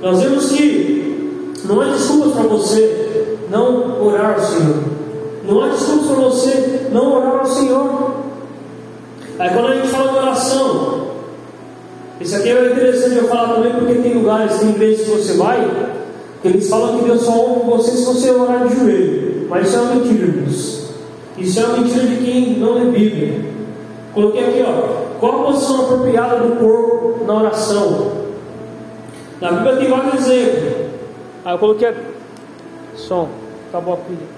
[0.02, 4.76] Nós vemos que não há desculpas para você não orar ao Senhor,
[5.46, 8.10] não há desculpas para você não orar ao Senhor.
[9.38, 10.97] Aí quando a gente fala de oração,
[12.20, 15.70] isso aqui é interessante eu falar também porque tem lugares, tem igrejas que você vai,
[16.42, 19.46] que eles falam que Deus só ouve você se você orar de joelho.
[19.48, 20.90] Mas isso é uma mentira, irmãos.
[21.38, 23.40] Isso é uma mentira de quem não lê Bíblia.
[24.12, 25.18] Coloquei aqui, ó.
[25.20, 28.12] Qual a posição apropriada do corpo na oração?
[29.40, 30.72] Na Bíblia tem vários exemplos.
[31.44, 32.00] Aí eu coloquei aqui.
[32.96, 33.28] Som.
[33.68, 34.37] Acabou a pilha.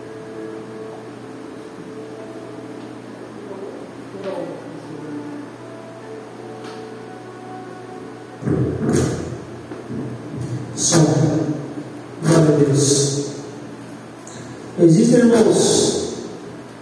[14.83, 16.15] Existem, irmãos,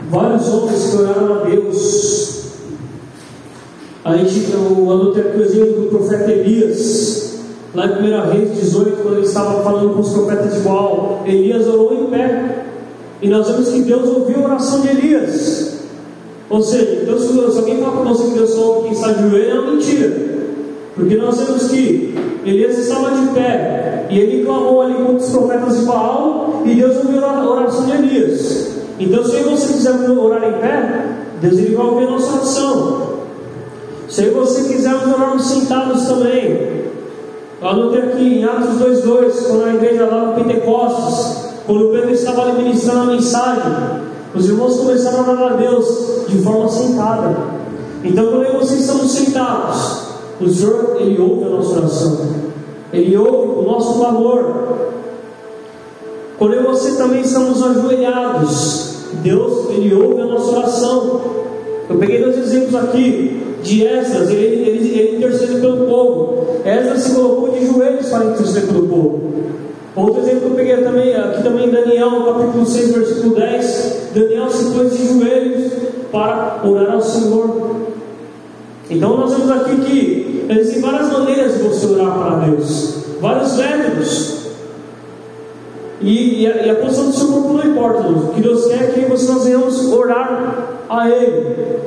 [0.09, 2.43] vários homens que oraram a Deus.
[4.05, 7.41] A gente, aqui o exemplo do profeta Elias,
[7.75, 11.25] lá em 1 Reis 18, quando ele estava falando com os profetas de Baal.
[11.27, 12.67] Elias orou em pé.
[13.21, 15.79] E nós vemos que Deus ouviu a oração de Elias.
[16.49, 19.51] Ou seja, Deus, se alguém fala para você que Deus ouve quem está de joelho,
[19.51, 20.17] é uma mentira.
[20.95, 25.79] Porque nós vemos que Elias estava de pé e ele clamou ali contra os profetas
[25.79, 28.69] de Baal e Deus ouviu a oração de Elias.
[28.99, 31.07] Então, se você quiser orar em pé,
[31.41, 33.19] Deus ele vai ouvir a nossa oração.
[34.09, 36.89] Se você quiser orarmos sentados também,
[37.61, 42.43] eu anotei aqui em Atos 2,2, quando a igreja lá no Pentecostes, quando Pedro estava
[42.43, 43.73] ali ministrando a mensagem,
[44.35, 47.37] os irmãos começaram a orar a Deus de forma sentada.
[48.03, 50.08] Então, quando eu e você estamos sentados,
[50.41, 52.19] o Senhor, Ele ouve a nossa oração.
[52.93, 54.45] Ele ouve o nosso clamor.
[56.39, 61.21] Quando eu e você também estamos ajoelhados, Deus, Ele ouve a nossa oração.
[61.89, 66.47] Eu peguei dois exemplos aqui de Esdras, ele, ele, ele intercede pelo povo.
[66.65, 69.21] Esdras se colocou de joelhos para interceder pelo povo.
[69.97, 74.11] Outro exemplo que eu peguei também, aqui também Daniel, capítulo 6, versículo 10.
[74.15, 75.73] Daniel se pôs de joelhos
[76.13, 77.88] para orar ao Senhor.
[78.91, 84.39] Então nós vemos aqui que existem várias maneiras de você orar para Deus, vários métodos.
[86.01, 88.85] E, e, a, e a, posição do seu corpo não importa, o que Deus quer
[88.85, 91.79] é que nós venhamos orar a Ele.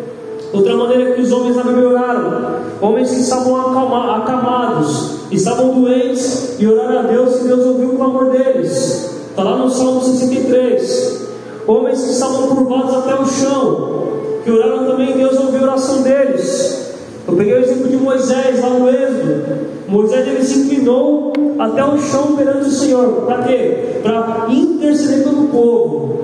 [0.54, 6.60] Outra maneira que os homens na Bíblia oraram, homens que estavam acalma, acamados, estavam doentes
[6.60, 9.16] e oraram a Deus e Deus ouviu o clamor deles.
[9.30, 11.22] Está lá no Salmo 63.
[11.66, 14.04] Homens que estavam curvados até o chão,
[14.43, 16.81] que oraram também, Deus ouviu a oração deles.
[17.28, 19.43] Eu peguei o exemplo de Moisés lá no Êxodo.
[19.88, 23.24] Moisés ele se inclinou até o chão perante o Senhor.
[23.26, 23.99] Para quê?
[24.01, 26.19] Para interceder pelo povo.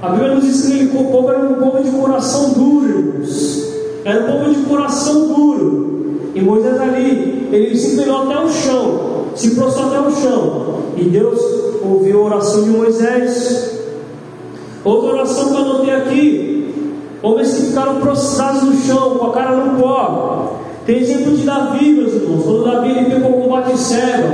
[0.00, 3.22] A Bíblia nos ensina que o povo era um povo de coração duro.
[4.04, 5.96] Era um povo de coração duro.
[6.34, 10.76] E Moisés ali, ele se inclinou até o chão, se prostrou até o chão.
[10.96, 11.40] E Deus
[11.82, 13.80] ouviu a oração de Moisés.
[14.84, 16.55] Outra oração que eu anotei aqui
[17.22, 20.60] Homens que ficaram prostrados no chão, com a cara no pó.
[20.84, 22.44] Tem exemplo de Davi, meus irmãos.
[22.44, 24.28] Quando Davi ele pegou o combate cego,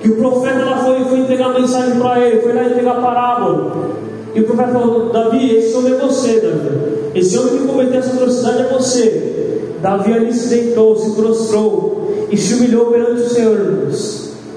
[0.00, 3.00] que o profeta lá foi, foi entregar a mensagem para ele, foi lá entregar a
[3.00, 3.90] parábola.
[4.34, 7.10] E o profeta falou: Davi, esse homem é você, Davi.
[7.14, 9.72] esse homem que cometeu essa atrocidade é você.
[9.82, 13.88] Davi ali se deitou, se prostrou e se humilhou perante o Senhor.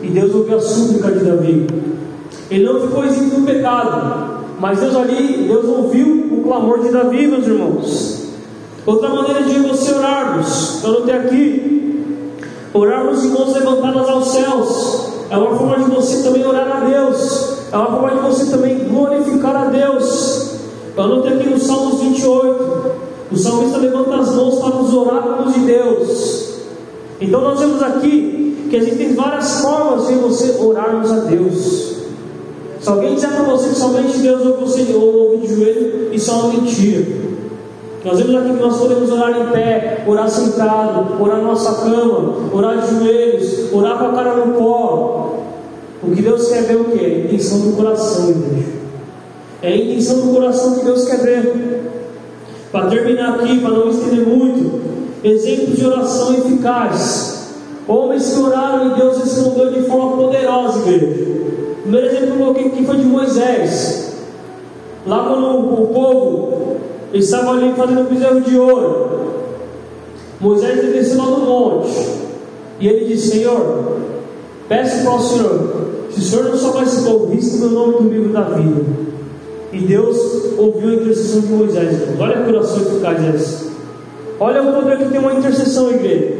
[0.01, 1.67] E Deus ouviu a súplica de Davi.
[2.51, 4.32] Ele não ficou isento do pecado,
[4.63, 8.23] mas Deus ali, Deus ouviu o clamor de Davi, meus irmãos.
[8.85, 11.99] Outra maneira de você orarmos, eu anotei aqui,
[12.73, 17.57] orarmos em mãos levantadas aos céus, é uma forma de você também orar a Deus,
[17.73, 20.55] é uma forma de você também glorificar a Deus.
[20.95, 22.91] Eu anotei aqui no Salmos 28,
[23.33, 26.53] o salmista levanta as mãos para os oráculos de Deus.
[27.19, 31.92] Então nós vemos aqui que existem várias formas de você orarmos a Deus.
[32.83, 36.33] Se alguém disser para você que somente Deus ouve você ouve de joelho, isso é
[36.33, 37.05] uma mentira.
[38.03, 42.35] Nós vemos aqui que nós podemos orar em pé, orar sentado, orar na nossa cama,
[42.51, 45.33] orar de joelhos, orar com a cara no pó.
[46.03, 47.05] O que Deus quer ver o que?
[47.05, 48.67] A intenção do coração, igreja.
[49.61, 51.89] É a intenção do coração que Deus quer ver.
[52.69, 54.81] Para terminar aqui, para não estender muito,
[55.23, 57.47] exemplos de oração eficaz.
[57.87, 61.52] Homens que oraram e Deus respondeu de forma poderosa, igreja.
[61.83, 64.13] O primeiro exemplo que eu coloquei aqui foi de Moisés.
[65.05, 66.77] Lá quando o povo
[67.11, 69.33] eles estavam ali fazendo um bezerro de ouro.
[70.39, 71.93] Moisés desceu lá no monte.
[72.79, 73.97] E ele disse: Senhor,
[74.69, 75.69] peço para o Senhor,
[76.09, 78.81] se o Senhor não salvar esse povo, risque meu nome do livro da vida.
[79.73, 80.17] E Deus
[80.57, 82.01] ouviu a intercessão de Moisés.
[82.17, 83.73] Olha a coração eficaz essa.
[84.39, 86.37] Olha o poder que tem uma intercessão, igreja.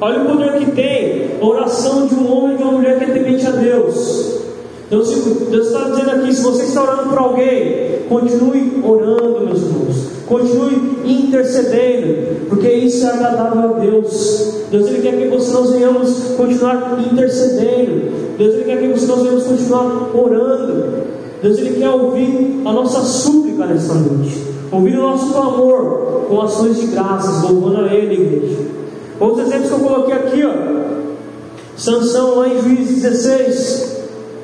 [0.00, 3.04] Olha o poder que tem a oração de um homem e de uma mulher que
[3.04, 4.45] é temente a Deus.
[4.88, 10.16] Deus está dizendo aqui: se você está orando por alguém, continue orando, meus irmãos.
[10.26, 14.54] Continue intercedendo, porque isso é agradável a Deus.
[14.70, 18.36] Deus ele quer que você nós venhamos continuar intercedendo.
[18.36, 21.06] Deus ele quer que você nós venhamos continuar orando.
[21.42, 24.42] Deus ele quer ouvir a nossa súplica nesta noite.
[24.72, 28.56] Ouvir o nosso clamor com ações de graças, louvando a Ele, igreja.
[29.20, 30.76] Outros exemplos que eu coloquei aqui, ó.
[31.76, 33.95] Sansão lá em Juízes 16.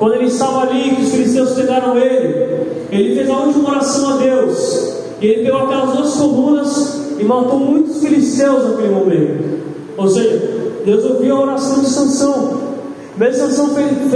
[0.02, 4.16] Quando ele estava ali, que os filisteus pegaram ele, ele fez a última oração a
[4.16, 4.96] Deus.
[5.20, 9.60] E ele pegou aquelas duas colunas e matou muitos filisteus naquele momento.
[9.96, 10.42] Ou seja,
[10.84, 12.62] Deus ouviu a oração de Sansão.
[13.16, 14.10] Mesmo Sansão, tendo,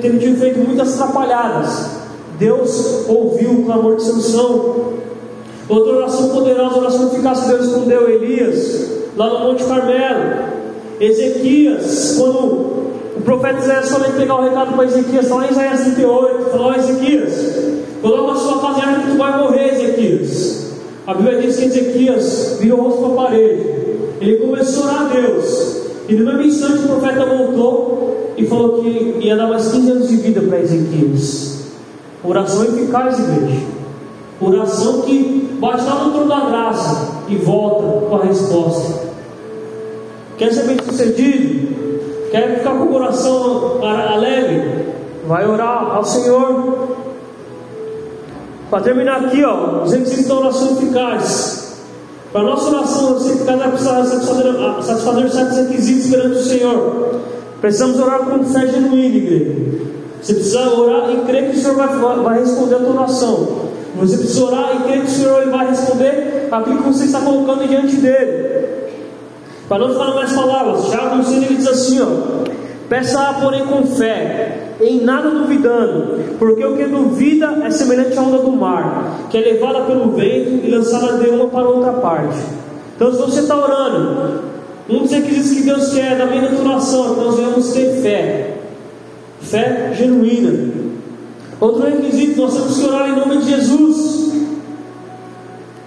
[0.00, 1.90] tendo tido feito muitas atrapalhadas,
[2.38, 4.92] Deus ouviu o clamor de Sansão.
[5.68, 10.60] Outra oração poderosa, oração eficaz que Deus respondeu a Elias, lá no Monte Carmelo.
[11.00, 12.69] Ezequias, quando
[13.20, 16.50] o profeta Isaías falou em pegar o recado para Ezequias, está lá em Isaías 38,
[16.50, 17.56] falou: Ezequias,
[18.00, 20.70] coloca a sua caserna que tu vai morrer, Ezequias.
[21.06, 23.66] A Bíblia diz que Ezequias virou o rosto para a parede.
[24.22, 25.80] Ele começou a orar a Deus.
[26.08, 30.08] E no mesmo instante o profeta voltou e falou que ia dar mais 15 anos
[30.08, 31.64] de vida para Ezequias.
[32.24, 33.66] Oração eficaz, igreja.
[34.40, 39.10] Oração que bate lá no trono da graça e volta com a resposta.
[40.38, 41.89] Quer ser bem sucedido?
[42.30, 44.86] Quer ficar com o coração alegre?
[45.26, 46.96] Vai orar ao Senhor.
[48.70, 51.80] Para terminar aqui, ó, os requisitos da oração eficaz.
[52.32, 57.20] Para a nossa oração eficaz, precisar satisfazer, satisfazer certos requisitos perante o Senhor.
[57.60, 59.56] Precisamos orar com fé genuína, igreja.
[60.22, 63.70] Você precisa orar e crer que o Senhor vai, vai responder a tua oração.
[63.96, 67.66] Você precisa orar e crer que o Senhor vai responder aquilo que você está colocando
[67.66, 68.59] diante dele.
[69.70, 72.06] Para não falar mais palavras, Tiago ele diz assim: ó,
[72.88, 78.38] peça porém com fé, em nada duvidando, porque o que duvida é semelhante à onda
[78.38, 82.36] do mar, que é levada pelo vento e lançada de uma para outra parte.
[82.96, 84.40] Então, se você está orando,
[84.88, 88.56] um dos requisitos que Deus quer da minha oração é que nós devemos ter fé,
[89.40, 90.68] fé genuína.
[91.60, 94.32] Outro requisito, nós temos que orar em nome de Jesus.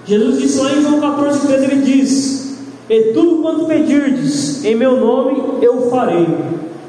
[0.06, 2.43] Jesus disse lá em João 14, 13, ele diz:
[2.90, 6.28] e tudo quanto pedirdes em meu nome eu farei.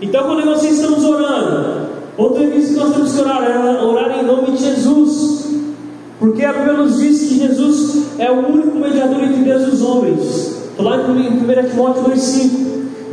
[0.02, 4.24] Então, quando nós estamos orando, outro requisito que nós temos que orar é orar em
[4.24, 5.46] nome de Jesus,
[6.18, 9.82] porque a Bíblia nos diz que Jesus é o único mediador entre Deus e os
[9.82, 10.64] homens.
[10.70, 12.64] Estou lá em 1 Timóteo 2,5.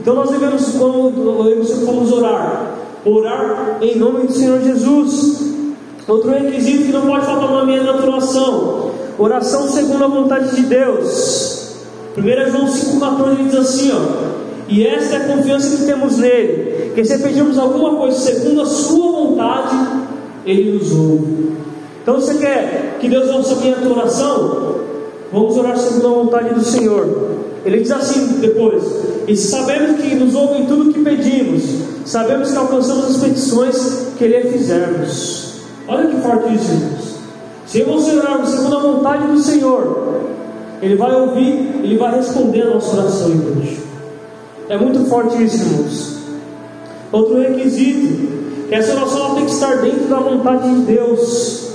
[0.02, 2.76] Então, nós devemos, quando formos orar,
[3.06, 5.52] orar em nome do Senhor Jesus.
[6.08, 11.61] Outro requisito que não pode faltar na minha oração: oração segundo a vontade de Deus.
[12.18, 14.00] 1 João 5,14 diz assim: ó,
[14.68, 18.66] E esta é a confiança que temos nele, que se pedimos alguma coisa segundo a
[18.66, 19.76] sua vontade,
[20.46, 21.52] ele nos ouve.
[22.02, 24.82] Então você quer que Deus ouça a minha oração?
[25.32, 27.32] Vamos orar segundo a vontade do Senhor.
[27.64, 28.84] Ele diz assim depois:
[29.28, 31.64] E sabemos que nos ouve em tudo que pedimos,
[32.06, 35.62] sabemos que alcançamos as petições que lhe fizermos.
[35.88, 37.12] Olha que forte isso, irmãos.
[37.68, 40.31] Se você orarmos segundo a vontade do Senhor,
[40.82, 43.82] Ele vai ouvir, Ele vai responder a nossa oração, igreja.
[44.68, 46.18] É muito forte isso, irmãos.
[47.12, 51.72] Outro requisito, que essa oração tem que estar dentro da vontade de Deus.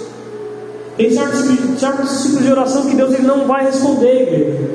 [0.97, 1.41] Tem certos,
[1.79, 4.71] certos tipos de oração que Deus ele não vai responder, igreja.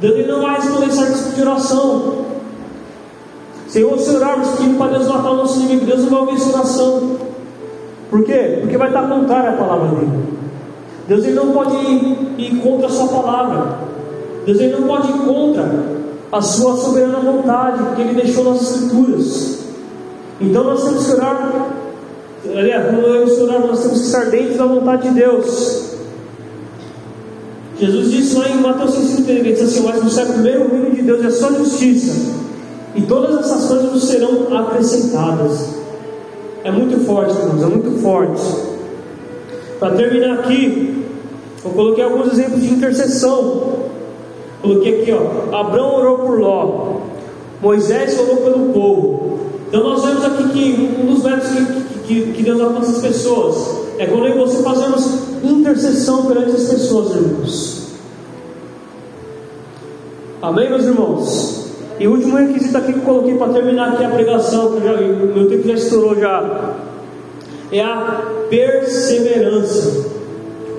[0.00, 2.24] Deus ele não vai responder certos tipos de oração.
[3.68, 6.48] Senhor, se orarmos pedindo para Deus matar o nosso inimigo, Deus não vai ouvir essa
[6.48, 7.16] oração.
[8.08, 8.58] Por quê?
[8.62, 10.29] Porque vai estar contrária à palavra dele.
[11.10, 13.78] Deus ele não pode ir, ir contra a sua palavra.
[14.46, 15.68] Deus ele não pode ir contra
[16.30, 19.58] a sua soberana vontade, porque ele deixou nas escrituras.
[20.40, 21.72] Então nós temos que orar,
[22.54, 25.94] aliás, quando nós orar, nós temos que estar dentro da vontade de Deus.
[27.80, 31.02] Jesus disse lá em Mateus 5,30, ele diz assim, mas buscar primeiro o reino de
[31.02, 32.36] Deus a sua justiça,
[32.94, 35.74] e todas essas coisas nos serão acrescentadas.
[36.62, 38.70] É muito forte, irmãos, é muito forte.
[39.80, 40.99] Para terminar aqui,
[41.64, 43.90] eu coloquei alguns exemplos de intercessão.
[44.62, 45.54] Coloquei aqui, ó.
[45.54, 47.00] Abraão orou por Ló.
[47.60, 49.38] Moisés orou pelo povo.
[49.68, 53.80] Então nós vemos aqui que um dos métodos que, que, que Deus alcança as pessoas
[53.98, 55.06] é quando eu e você fazemos
[55.44, 57.80] intercessão perante as pessoas, irmãos.
[60.42, 61.60] Amém, meus irmãos?
[61.98, 64.96] E o último requisito aqui que eu coloquei para terminar aqui a pregação, que já,
[64.96, 66.76] meu tempo já estourou já,
[67.70, 70.19] é a perseverança.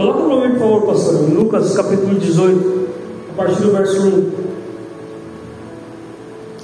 [0.02, 1.30] Coloca para mim, por favor, pastor.
[1.32, 2.88] Lucas capítulo 18,
[3.34, 4.32] a partir do verso 1.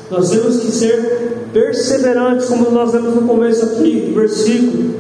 [0.10, 4.92] Nós temos que ser perseverantes, como nós vemos no começo aqui do versículo.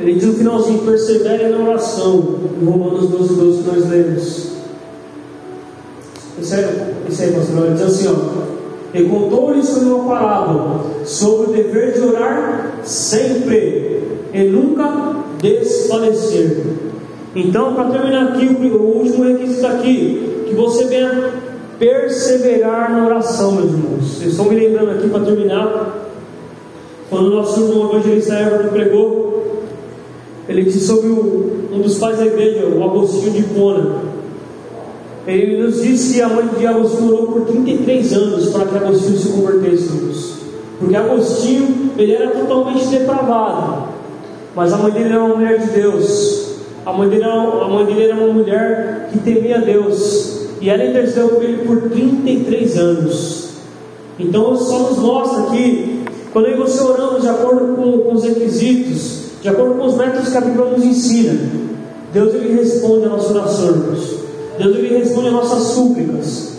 [0.00, 4.48] Ele diz no finalzinho: persevere na oração, em Romanos 12, 12 que nós lemos.
[6.36, 6.42] Aí,
[7.08, 7.64] isso aí pastor.
[7.64, 13.98] Ele diz assim: ó, e contou-lhes uma parábola sobre o dever de orar sempre
[14.44, 16.62] e nunca desfalecer.
[17.34, 21.32] Então, para terminar aqui, o último requisito aqui, que você venha
[21.78, 24.18] perseverar na oração, meus irmãos.
[24.18, 26.08] Vocês estão me lembrando aqui para terminar,
[27.10, 29.62] quando o nosso irmão evangelista Everton pregou,
[30.48, 33.96] ele disse sobre um dos pais da igreja, o Agostinho de Pona.
[35.26, 39.18] Ele nos disse que a mãe de Agostinho orou por 33 anos para que Agostinho
[39.18, 40.38] se convertesse, irmãos.
[40.80, 43.97] Porque Agostinho, ele era totalmente depravado.
[44.58, 46.48] Mas a mãe dele era uma mulher de Deus.
[46.84, 50.48] A mãe dele era, a mãe dele era uma mulher que temia Deus.
[50.60, 53.50] E ela intercedeu por ele por 33 anos.
[54.18, 56.02] Então só nos mostra que
[56.32, 60.36] quando você oramos de acordo com, com os requisitos, de acordo com os métodos que
[60.36, 61.38] a Bíblia nos ensina,
[62.12, 63.72] Deus ele responde a nossa oração,
[64.58, 66.54] Deus ele responde a nossas súplicas.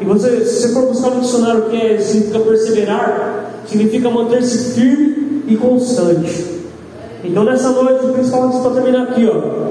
[0.00, 4.72] E você, se você for buscar no dicionário o que é, significa perseverar, significa manter-se
[4.72, 6.59] firme e constante.
[7.22, 9.70] Então nessa noite, principalmente para terminar aqui, ó,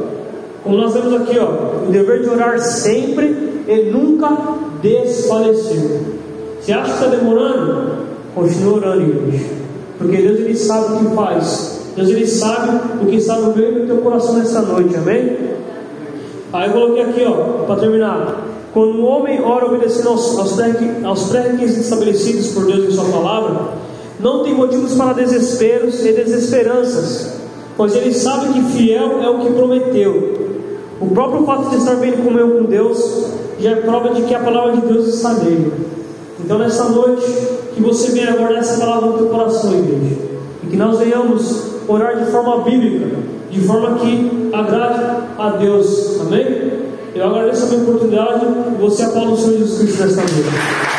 [0.63, 4.29] como nós vemos aqui, ó, o dever de orar sempre e nunca
[4.81, 6.01] desfalecer.
[6.61, 9.45] Se acha que está demorando, continue orando, igreja.
[9.97, 11.79] Porque Deus ele sabe o que faz.
[11.95, 15.37] Deus ele sabe o que está no meio do teu coração nessa noite, amém?
[16.51, 18.45] Aí eu coloquei aqui, ó, para terminar.
[18.73, 23.69] Quando o homem ora obedecendo aos, aos pré-requisitos estabelecidos por Deus em Sua palavra,
[24.19, 27.38] não tem motivos para desesperos e desesperanças,
[27.79, 30.33] pois ele sabe que fiel é o que prometeu.
[30.99, 33.27] O próprio fato de estar bem com Deus
[33.57, 35.71] já é prova de que a palavra de Deus está nele.
[36.43, 37.25] Então, nessa noite,
[37.73, 40.17] que você venha guardar essa palavra no teu coração, igreja,
[40.61, 43.15] e que nós venhamos orar de forma bíblica,
[43.49, 44.99] de forma que agrade
[45.37, 46.19] a Deus.
[46.19, 46.73] Amém?
[47.15, 48.45] Eu agradeço a minha oportunidade
[48.77, 50.98] você aplaude o Senhor Jesus Cristo nesta noite.